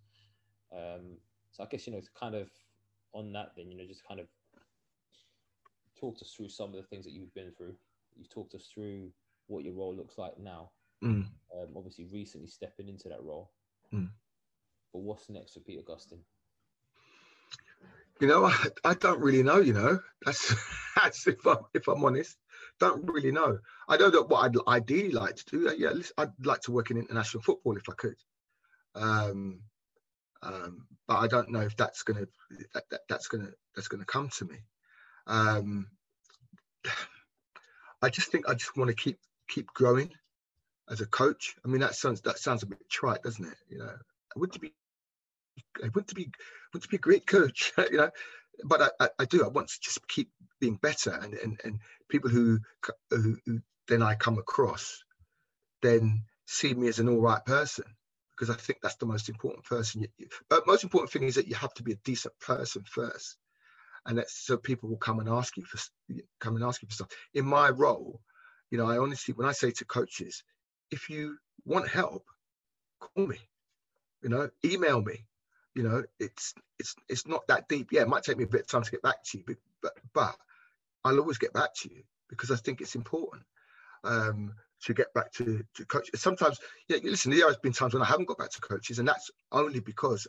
[0.72, 1.16] Um,
[1.50, 2.48] so I guess you know, kind of
[3.12, 4.26] on that, then you know, just kind of
[5.98, 7.74] talk us through some of the things that you've been through.
[8.16, 9.10] You've talked us through
[9.48, 10.70] what your role looks like now.
[11.02, 11.26] Mm.
[11.54, 13.50] Um, obviously, recently stepping into that role.
[13.92, 14.10] Mm.
[14.92, 16.20] But what's next for Peter Augustine?
[18.20, 19.58] You know, I, I don't really know.
[19.58, 20.54] You know, that's
[20.96, 22.36] that's if I'm if I'm honest,
[22.78, 23.58] don't really know.
[23.88, 25.68] I know that what I'd ideally like to do.
[25.68, 28.16] Uh, yeah, I'd like to work in international football if I could.
[28.94, 29.60] Um,
[30.42, 32.26] um, but I don't know if that's gonna
[32.74, 34.56] that, that, that's gonna that's gonna come to me.
[35.26, 35.88] Um,
[38.02, 40.10] I just think I just want to keep keep growing
[40.92, 41.56] as a coach.
[41.64, 43.56] I mean, that sounds that sounds a bit trite, doesn't it?
[43.68, 43.90] You know,
[44.36, 44.72] I want to be,
[45.82, 47.72] I want to be, I want to be a great coach.
[47.90, 48.10] you know,
[48.64, 49.44] but I, I, I, do.
[49.44, 50.30] I want to just keep
[50.60, 51.78] being better, and and, and
[52.08, 52.60] people who,
[53.10, 55.02] who, who then I come across,
[55.80, 57.84] then see me as an all right person
[58.36, 60.06] because I think that's the most important person.
[60.50, 63.36] But most important thing is that you have to be a decent person first,
[64.04, 65.78] and that's so people will come and ask you for
[66.38, 67.08] come and ask you for stuff.
[67.32, 68.20] In my role,
[68.70, 70.42] you know, I honestly, when I say to coaches,
[70.92, 72.24] if you want help,
[73.00, 73.38] call me.
[74.22, 75.24] You know, email me.
[75.74, 77.88] You know, it's it's it's not that deep.
[77.90, 79.56] Yeah, it might take me a bit of time to get back to you, but
[79.82, 80.36] but, but
[81.04, 83.44] I'll always get back to you because I think it's important
[84.04, 86.20] um, to get back to, to coaches.
[86.20, 89.08] Sometimes, yeah, listen, there has been times when I haven't got back to coaches, and
[89.08, 90.26] that's only because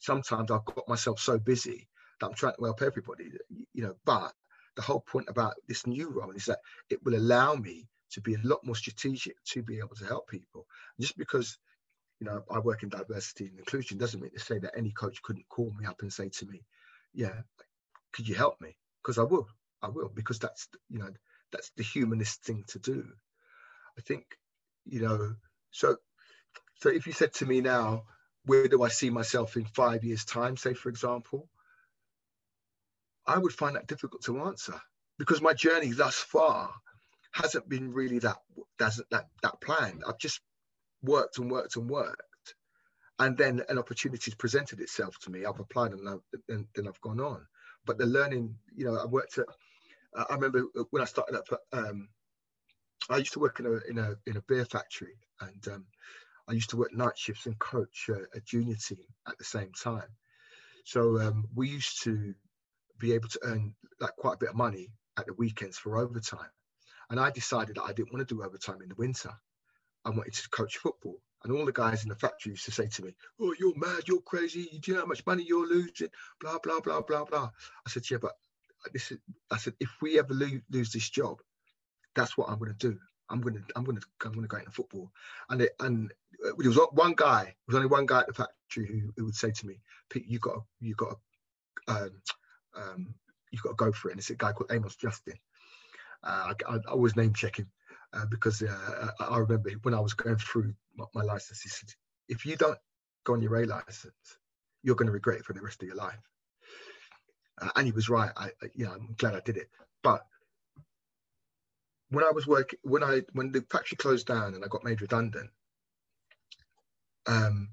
[0.00, 1.88] sometimes I've got myself so busy
[2.20, 3.30] that I'm trying to help everybody.
[3.74, 4.32] You know, but
[4.76, 8.34] the whole point about this new role is that it will allow me to be
[8.34, 10.66] a lot more strategic to be able to help people.
[11.00, 11.58] Just because
[12.20, 15.22] you know I work in diversity and inclusion doesn't mean to say that any coach
[15.22, 16.62] couldn't call me up and say to me,
[17.12, 17.42] "Yeah,
[18.12, 19.48] could you help me?" Because I will,
[19.82, 21.12] I will, because that's you know
[21.52, 23.04] that's the humanist thing to do.
[23.98, 24.24] I think
[24.84, 25.34] you know
[25.70, 25.96] so
[26.76, 28.04] so if you said to me now,
[28.44, 31.48] where do I see myself in five years' time, say for example,
[33.26, 34.80] I would find that difficult to answer
[35.18, 36.72] because my journey thus far
[37.38, 38.38] hasn't been really that
[38.78, 40.02] that that that planned.
[40.06, 40.40] I've just
[41.02, 42.54] worked and worked and worked,
[43.18, 45.44] and then an opportunity presented itself to me.
[45.44, 47.46] I've applied and, I've, and then I've gone on.
[47.86, 49.46] but the learning, you know, I worked at.
[50.16, 51.46] I remember when I started up.
[51.72, 52.08] Um,
[53.08, 55.86] I used to work in a in a in a beer factory, and um,
[56.48, 59.72] I used to work night shifts and coach a, a junior team at the same
[59.72, 60.10] time.
[60.84, 62.34] So um, we used to
[62.98, 66.50] be able to earn like quite a bit of money at the weekends for overtime.
[67.10, 69.30] And I decided that I didn't want to do overtime in the winter.
[70.04, 71.20] I wanted to coach football.
[71.44, 74.08] And all the guys in the factory used to say to me, Oh, you're mad,
[74.08, 76.08] you're crazy, do you know how much money you're losing?
[76.40, 77.50] Blah, blah, blah, blah, blah.
[77.86, 78.32] I said, Yeah, but
[78.92, 79.18] this is
[79.50, 81.40] I said, if we ever lose, lose this job,
[82.14, 82.98] that's what I'm gonna do.
[83.30, 85.12] I'm gonna I'm gonna I'm gonna go into football.
[85.48, 88.86] And it, and there was one guy, there was only one guy at the factory
[88.86, 89.80] who, who would say to me,
[90.10, 91.18] Pete, you got you got
[91.88, 92.10] um,
[92.76, 93.14] um,
[93.50, 94.12] you've got to go for it.
[94.12, 95.34] And it's a guy called Amos Justin.
[96.22, 97.66] Uh, I, I, always name checking
[98.12, 101.88] uh, because uh, I remember when I was going through my, my, license, he said,
[102.28, 102.78] if you don't
[103.24, 104.38] go on your A license,
[104.82, 106.18] you're going to regret it for the rest of your life.
[107.76, 108.30] And he was right.
[108.36, 109.68] I, I, you know, I'm glad I did it.
[110.02, 110.24] But
[112.10, 115.00] when I was working, when I when the factory closed down and I got made
[115.00, 115.50] redundant,
[117.26, 117.68] um,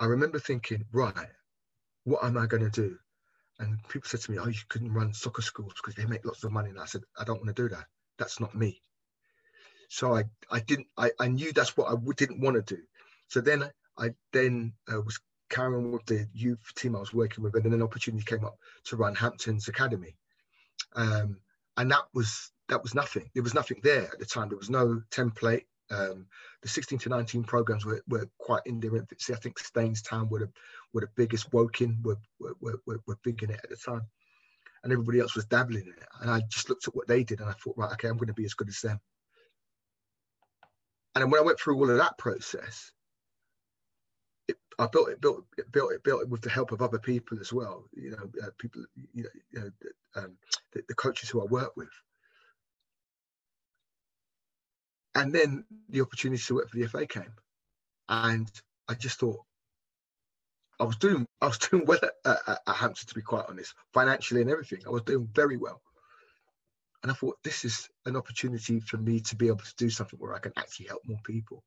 [0.00, 1.14] I remember thinking, right,
[2.04, 2.98] what am I going to do?
[3.60, 6.42] And people said to me, "Oh, you couldn't run soccer schools because they make lots
[6.44, 7.86] of money." And I said, "I don't want to do that.
[8.18, 8.82] That's not me."
[9.88, 10.88] So I, I didn't.
[10.96, 12.82] I, I knew that's what I w- didn't want to do.
[13.28, 17.54] So then I then uh, was carrying with the youth team I was working with,
[17.54, 20.16] and then an opportunity came up to run Hamptons Academy,
[20.94, 21.38] um,
[21.76, 23.30] and that was that was nothing.
[23.34, 24.48] There was nothing there at the time.
[24.48, 25.66] There was no template.
[25.90, 26.26] Um,
[26.62, 29.34] the 16 to 19 programs were, were quite in infancy.
[29.34, 29.58] I think
[30.02, 30.50] Town were the,
[30.92, 31.52] were the biggest.
[31.52, 34.02] Woking were, were, were, were big in it at the time.
[34.82, 36.08] And everybody else was dabbling in it.
[36.20, 38.28] And I just looked at what they did and I thought, right, okay, I'm going
[38.28, 39.00] to be as good as them.
[41.14, 42.92] And then when I went through all of that process,
[44.48, 46.98] it, I built it, built it, built it, built it with the help of other
[46.98, 47.84] people as well.
[47.92, 49.70] You know, uh, people, you know, you know
[50.16, 50.36] um,
[50.72, 51.90] the, the coaches who I work with
[55.14, 57.32] and then the opportunity to work for the FA came,
[58.08, 58.50] and
[58.88, 59.40] I just thought
[60.78, 63.74] I was doing I was doing well at, at, at Hampton to be quite honest,
[63.92, 64.80] financially and everything.
[64.86, 65.80] I was doing very well,
[67.02, 70.18] and I thought this is an opportunity for me to be able to do something
[70.18, 71.62] where I can actually help more people,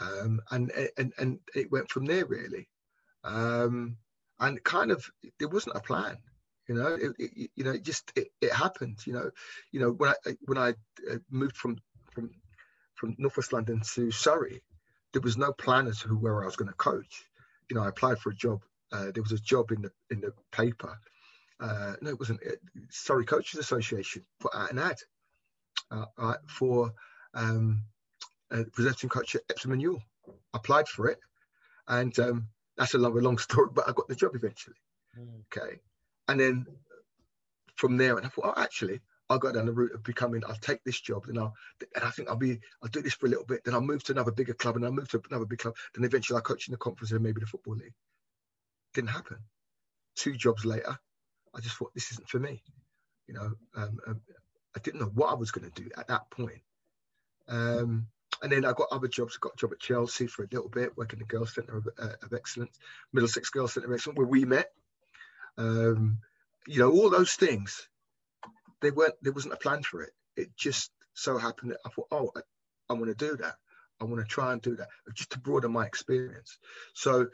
[0.00, 2.68] um, and and and it went from there really,
[3.24, 3.96] um,
[4.40, 5.04] and kind of
[5.38, 6.18] there wasn't a plan
[6.68, 6.94] you know?
[6.94, 9.30] It, it, you know it just it, it happened you know?
[9.72, 10.70] You know when i when i
[11.10, 11.78] uh, moved from
[12.18, 12.30] from
[12.94, 14.60] from Northwest London to Surrey,
[15.12, 17.24] there was no plan as to where I was going to coach.
[17.70, 18.60] You know, I applied for a job.
[18.90, 20.98] Uh, there was a job in the in the paper.
[21.60, 22.42] Uh, no, it wasn't.
[22.42, 22.60] It,
[22.90, 24.96] Surrey Coaches Association put out an ad
[25.90, 26.92] uh, for
[27.34, 27.84] um,
[28.50, 30.02] a presenting coach at Epsom and Ewell.
[30.54, 31.18] Applied for it,
[31.86, 34.76] and um, that's a long, a long story, but I got the job eventually.
[35.18, 35.42] Mm.
[35.56, 35.78] Okay,
[36.26, 36.66] and then
[37.76, 39.00] from there, and I thought, oh, actually,
[39.30, 41.54] I'll go down the route of becoming, I'll take this job, then I'll,
[41.94, 44.02] and I think I'll be, I'll do this for a little bit, then I'll move
[44.04, 46.68] to another bigger club, and I'll move to another big club, then eventually I'll coach
[46.68, 47.94] in the conference and maybe the football league.
[48.94, 49.38] Didn't happen.
[50.16, 50.98] Two jobs later,
[51.54, 52.62] I just thought this isn't for me.
[53.26, 54.20] You know, um, um,
[54.74, 56.62] I didn't know what I was going to do at that point.
[57.48, 58.06] Um,
[58.42, 59.36] and then I got other jobs.
[59.36, 61.88] I got a job at Chelsea for a little bit, working the Girls Centre of,
[61.98, 62.78] uh, of Excellence,
[63.12, 64.70] Middlesex Girls Centre of Excellence, where we met.
[65.56, 66.18] Um,
[66.66, 67.88] you know, all those things
[68.80, 70.12] they weren't there wasn't a plan for it.
[70.36, 72.40] It just so happened that I thought, oh, I,
[72.90, 73.56] I want to do that.
[74.00, 76.58] I want to try and do that just to broaden my experience.
[76.94, 77.28] So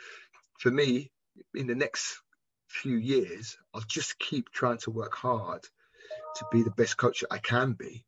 [0.58, 1.10] for me,
[1.54, 2.20] in the next
[2.68, 5.62] few years, I'll just keep trying to work hard
[6.36, 8.04] to be the best coach that I can be.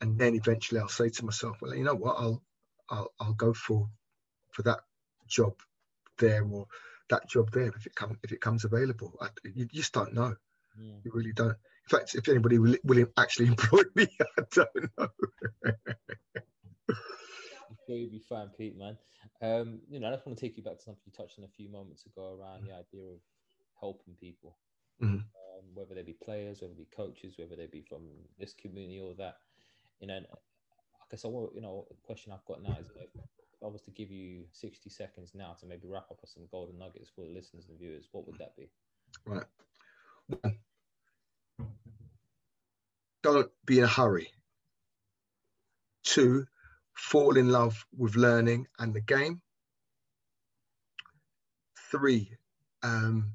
[0.00, 2.42] And then eventually I'll say to myself, well, you know what, I'll
[2.90, 3.88] I'll, I'll go for
[4.50, 4.80] for that
[5.26, 5.54] job
[6.18, 6.66] there or
[7.08, 9.14] that job there if it comes if it comes available.
[9.20, 10.36] I, you just don't know.
[10.78, 11.00] Mm.
[11.04, 11.56] You really don't.
[11.90, 14.68] In fact, if anybody will, will actually employ me, I don't
[14.98, 15.08] know.
[17.88, 18.96] you'll be fine, Pete, man.
[19.42, 21.44] Um, you know, I just want to take you back to something you touched on
[21.44, 22.68] a few moments ago around mm-hmm.
[22.68, 23.20] the idea of
[23.78, 24.56] helping people,
[25.02, 25.16] mm-hmm.
[25.16, 28.02] um, whether they be players, whether they be coaches, whether they be from
[28.38, 29.36] this community or that.
[30.00, 33.10] You know, I guess I want, you know, the question I've got now is if
[33.62, 36.78] I was to give you 60 seconds now to maybe wrap up with some golden
[36.78, 38.70] nuggets for the listeners and viewers, what would that be?
[39.26, 40.54] Right.
[43.24, 44.28] Don't be in a hurry.
[46.04, 46.44] Two,
[46.92, 49.40] fall in love with learning and the game.
[51.90, 52.36] Three,
[52.82, 53.32] um,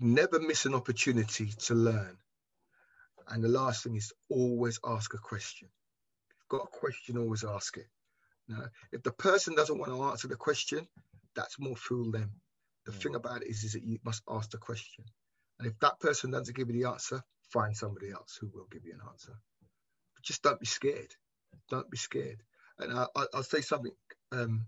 [0.00, 2.16] never miss an opportunity to learn.
[3.28, 5.68] And the last thing is always ask a question.
[6.30, 7.86] If you've got a question, always ask it.
[8.48, 10.88] Now, if the person doesn't want to answer the question,
[11.36, 12.32] that's more fool them.
[12.84, 13.00] The mm.
[13.00, 15.04] thing about it is, is that you must ask the question.
[15.60, 18.84] And if that person doesn't give you the answer, find somebody else who will give
[18.84, 19.32] you an answer.
[20.14, 21.14] But just don't be scared.
[21.70, 22.42] Don't be scared.
[22.78, 23.92] And I, will say something,
[24.32, 24.66] um,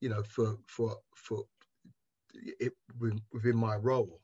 [0.00, 1.44] you know, for for for
[2.34, 2.72] it,
[3.32, 4.20] within my role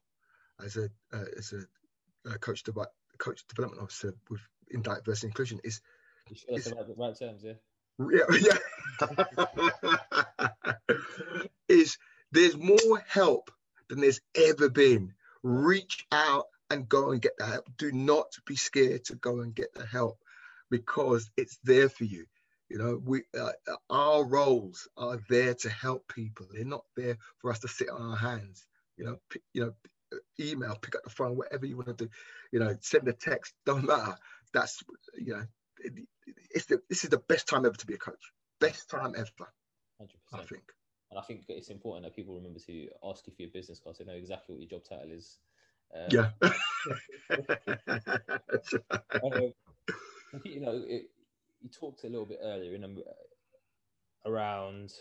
[0.65, 2.73] as a uh, as a, a coach, de-
[3.19, 5.81] coach development officer with in diversity inclusion is.
[6.29, 7.55] You sure that's the right terms, yeah.
[7.99, 8.23] Yeah,
[10.41, 10.77] yeah.
[11.69, 11.99] is
[12.33, 13.51] there's more help
[13.89, 15.15] than there's ever been.
[15.43, 17.67] Reach out and go and get the help.
[17.77, 20.19] Do not be scared to go and get the help
[20.71, 22.27] because it's there for you.
[22.69, 23.51] You know, we uh,
[23.91, 26.47] our roles are there to help people.
[26.53, 28.65] They're not there for us to sit on our hands.
[28.97, 32.09] You know, p- you know, email, pick up the phone, whatever you want to do.
[32.53, 33.55] You know, send a text.
[33.67, 34.15] Don't matter.
[34.55, 34.81] That's
[35.19, 35.45] you know,
[35.81, 35.93] it,
[36.51, 38.33] it's the, this is the best time ever to be a coach.
[38.61, 39.29] Best time ever.
[40.01, 40.09] 100%.
[40.33, 40.63] I think.
[41.11, 43.97] And I think it's important that people remember to ask you for your business card
[43.97, 45.39] so they know exactly what your job title is.
[45.95, 46.31] Um, yeah.
[49.25, 49.53] um,
[50.45, 51.11] you know, it,
[51.61, 52.99] you talked a little bit earlier in, um,
[54.27, 54.93] around,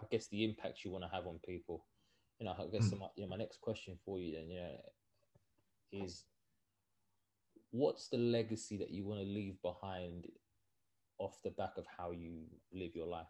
[0.00, 1.84] I guess, the impact you want to have on people.
[2.38, 3.00] You know, I guess mm.
[3.00, 4.76] my, you know, my next question for you then, you know,
[5.92, 6.24] is
[7.70, 10.26] what's the legacy that you want to leave behind
[11.18, 13.26] off the back of how you live your life?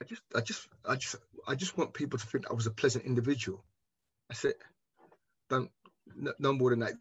[0.00, 1.16] I just, I just, I just,
[1.46, 3.64] I just want people to think I was a pleasant individual.
[4.30, 4.54] I said,
[5.48, 5.70] don't,
[6.16, 6.94] no, no more than that.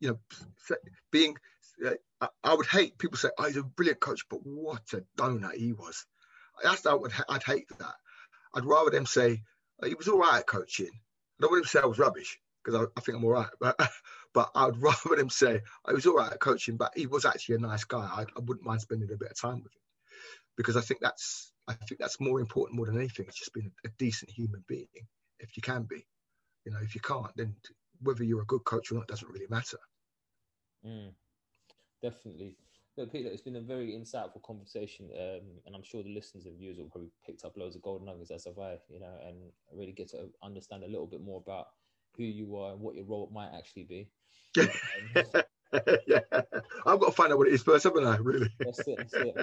[0.00, 0.76] You know,
[1.10, 1.36] being,
[2.20, 5.54] I, I, would hate people say, "Oh, he's a brilliant coach," but what a donut
[5.54, 6.06] he was.
[6.62, 7.94] That's I would, I'd hate that.
[8.54, 9.42] I'd rather them say
[9.82, 10.90] oh, he was all right at coaching.
[10.90, 13.30] I don't want them to say I was rubbish because I, I, think I'm all
[13.30, 13.48] right.
[13.60, 13.76] But
[14.34, 17.24] but I'd rather them say oh, I was all right at coaching, but he was
[17.24, 18.00] actually a nice guy.
[18.00, 19.82] I, I wouldn't mind spending a bit of time with him
[20.56, 23.26] because I think that's I think that's more important more than anything.
[23.28, 24.88] It's just being a, decent human being,
[25.38, 26.06] if you can be.
[26.64, 27.54] You know, if you can't, then
[28.02, 29.78] whether you're a good coach or not doesn't really matter.
[30.86, 31.10] Mm,
[32.02, 32.56] definitely.
[32.96, 36.58] But Peter, it's been a very insightful conversation, um, and I'm sure the listeners and
[36.58, 39.36] viewers will probably picked up loads of golden nuggets as have I, you know, and
[39.72, 41.68] really get to understand a little bit more about
[42.16, 44.08] who you are and what your role might actually be.
[44.58, 44.68] Um,
[46.06, 46.20] yeah,
[46.86, 48.16] I've got to find out what it is first, haven't I?
[48.16, 48.52] Really?
[48.58, 48.96] That's it.
[48.96, 49.36] That's it.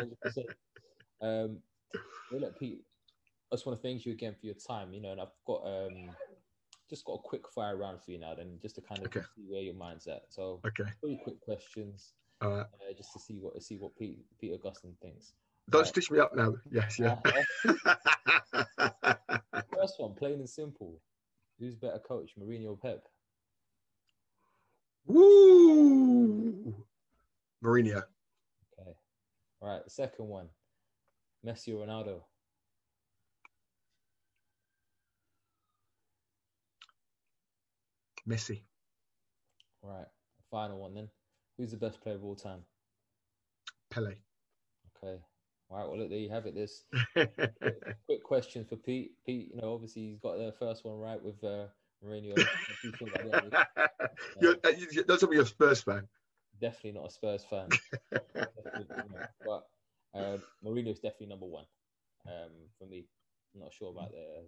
[1.21, 1.45] 100%.
[1.45, 1.59] Um,
[2.37, 2.81] look, Pete,
[3.51, 4.93] I just want to thank you again for your time.
[4.93, 6.11] You know, and I've got um,
[6.89, 9.21] just got a quick fire round for you now, then, just to kind of okay.
[9.35, 10.23] see where your mind's at.
[10.29, 12.61] So, okay, three quick questions, All right.
[12.61, 15.33] Uh, just to see what see what Pete Pete Augustine thinks.
[15.69, 16.53] Don't uh, stitch me up now.
[16.71, 17.17] Yes, yeah.
[19.73, 20.99] First one, plain and simple.
[21.59, 23.03] Who's better coach, Mourinho or Pep?
[25.05, 26.75] Woo!
[27.63, 28.03] Mourinho.
[28.79, 28.95] Okay.
[29.61, 29.81] All right.
[29.87, 30.49] Second one,
[31.45, 32.21] Messi or Ronaldo?
[38.27, 38.63] Messi.
[39.83, 40.07] All right.
[40.49, 41.09] Final one then.
[41.57, 42.61] Who's the best player of all time?
[43.91, 44.15] Pele.
[45.03, 45.21] Okay.
[45.69, 45.87] All right.
[45.87, 46.55] Well, look, there you have it.
[46.55, 46.83] This
[47.13, 49.11] quick question for Pete.
[49.25, 51.67] Pete, you know, obviously he's got the first one right with uh,
[52.03, 52.35] Mourinho.
[54.41, 54.71] you're, uh,
[55.07, 56.07] that's you're a Spurs fan.
[56.59, 57.69] Definitely not a Spurs fan.
[59.45, 59.67] but
[60.15, 61.65] uh, Mourinho is definitely number one
[62.27, 63.05] um, for me.
[63.53, 64.45] I'm not sure about the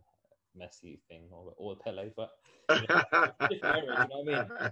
[0.60, 2.32] Messi thing or, or Pele, but
[2.72, 3.02] you know,
[3.64, 4.72] era, you know what I mean?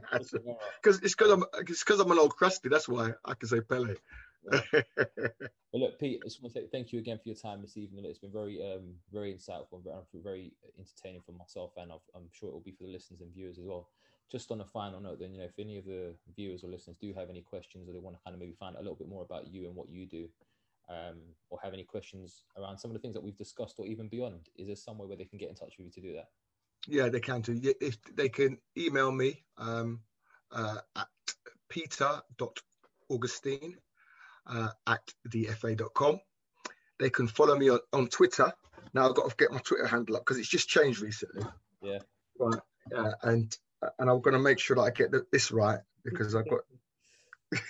[0.82, 2.70] Because it's because I'm it's because I'm an old crusty.
[2.70, 3.96] That's why I can say Pele.
[4.52, 4.84] well,
[5.74, 8.06] look, Pete, I just want to say thank you again for your time this evening.
[8.06, 12.50] It's been very, um, very insightful and very entertaining for myself, and i am sure
[12.50, 13.90] it will be for the listeners and viewers as well.
[14.32, 16.98] Just on a final note, then, you know, if any of the viewers or listeners
[17.00, 18.98] do have any questions or they want to kind of maybe find out a little
[18.98, 20.28] bit more about you and what you do,
[20.90, 21.18] um,
[21.50, 24.50] or have any questions around some of the things that we've discussed or even beyond,
[24.56, 26.30] is there somewhere where they can get in touch with you to do that?
[26.88, 27.60] Yeah, they can do.
[27.82, 30.02] If they can email me um,
[30.52, 31.08] uh, at
[31.70, 33.78] peter.augustine
[34.48, 36.20] uh, at thefa.com.
[37.00, 38.54] They can follow me on, on Twitter.
[38.94, 41.44] Now I've got to get my Twitter handle up because it's just changed recently.
[41.82, 42.00] Yeah.
[42.40, 42.60] Right.
[42.92, 43.58] Yeah, and
[44.00, 46.62] and I'm going to make sure that I get this right because I've got.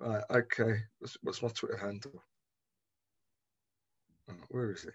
[0.00, 0.24] right.
[0.30, 0.82] Okay.
[0.98, 2.22] What's, what's my Twitter handle?
[4.30, 4.94] Oh, where is it?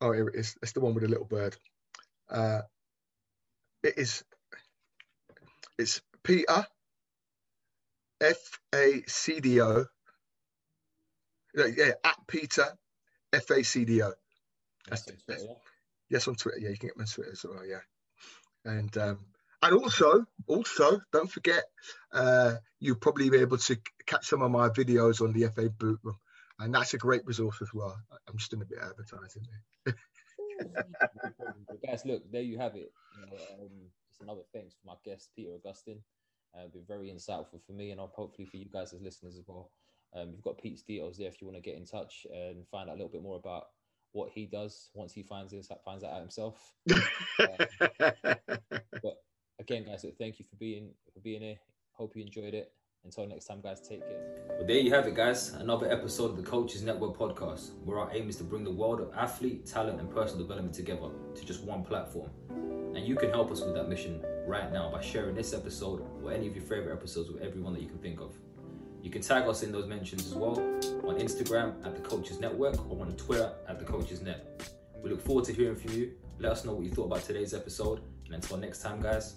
[0.00, 0.56] Oh, here it is.
[0.62, 1.56] It's the one with a little bird.
[2.28, 2.60] Uh,
[3.82, 4.24] it is
[5.78, 6.66] it's Peter
[8.20, 8.36] F
[8.74, 9.84] A C D O.
[11.54, 12.66] Yeah, at Peter
[13.32, 14.12] F A C D O.
[14.88, 15.54] That's, that's, yeah.
[16.10, 16.58] yes on Twitter.
[16.60, 17.64] Yeah, you can get me on Twitter as well.
[17.66, 17.80] Yeah,
[18.64, 19.18] and um,
[19.62, 21.64] and also also don't forget
[22.12, 23.76] uh, you'll probably be able to
[24.06, 26.16] catch some of my videos on the FA Boot Room
[26.58, 27.96] and that's a great resource as well.
[28.28, 29.42] I'm just doing a bit of advertising
[29.84, 29.94] there.
[31.86, 32.92] guys, look, there you have it.
[33.20, 33.70] You know, um,
[34.08, 36.00] just another thanks for my guest, Peter Augustine.
[36.54, 39.70] Uh, been very insightful for me and hopefully for you guys as listeners as well.
[40.14, 42.88] Um, you've got Pete's details there if you want to get in touch and find
[42.88, 43.64] out a little bit more about
[44.12, 46.72] what he does once he finds this finds that out himself.
[46.90, 47.46] uh,
[49.02, 49.16] but
[49.58, 51.56] again, guys, thank you for being for being here.
[51.92, 52.72] Hope you enjoyed it.
[53.04, 54.46] Until next time, guys, take care.
[54.58, 55.52] Well, there you have it, guys.
[55.52, 59.00] Another episode of the Coaches Network podcast, where our aim is to bring the world
[59.00, 62.30] of athlete, talent, and personal development together to just one platform.
[62.96, 66.32] And you can help us with that mission right now by sharing this episode or
[66.32, 68.34] any of your favorite episodes with everyone that you can think of.
[69.02, 72.90] You can tag us in those mentions as well on Instagram at the Coaches Network
[72.90, 74.68] or on Twitter at the Coaches Net.
[75.00, 76.12] We look forward to hearing from you.
[76.40, 78.00] Let us know what you thought about today's episode.
[78.24, 79.36] And until next time, guys,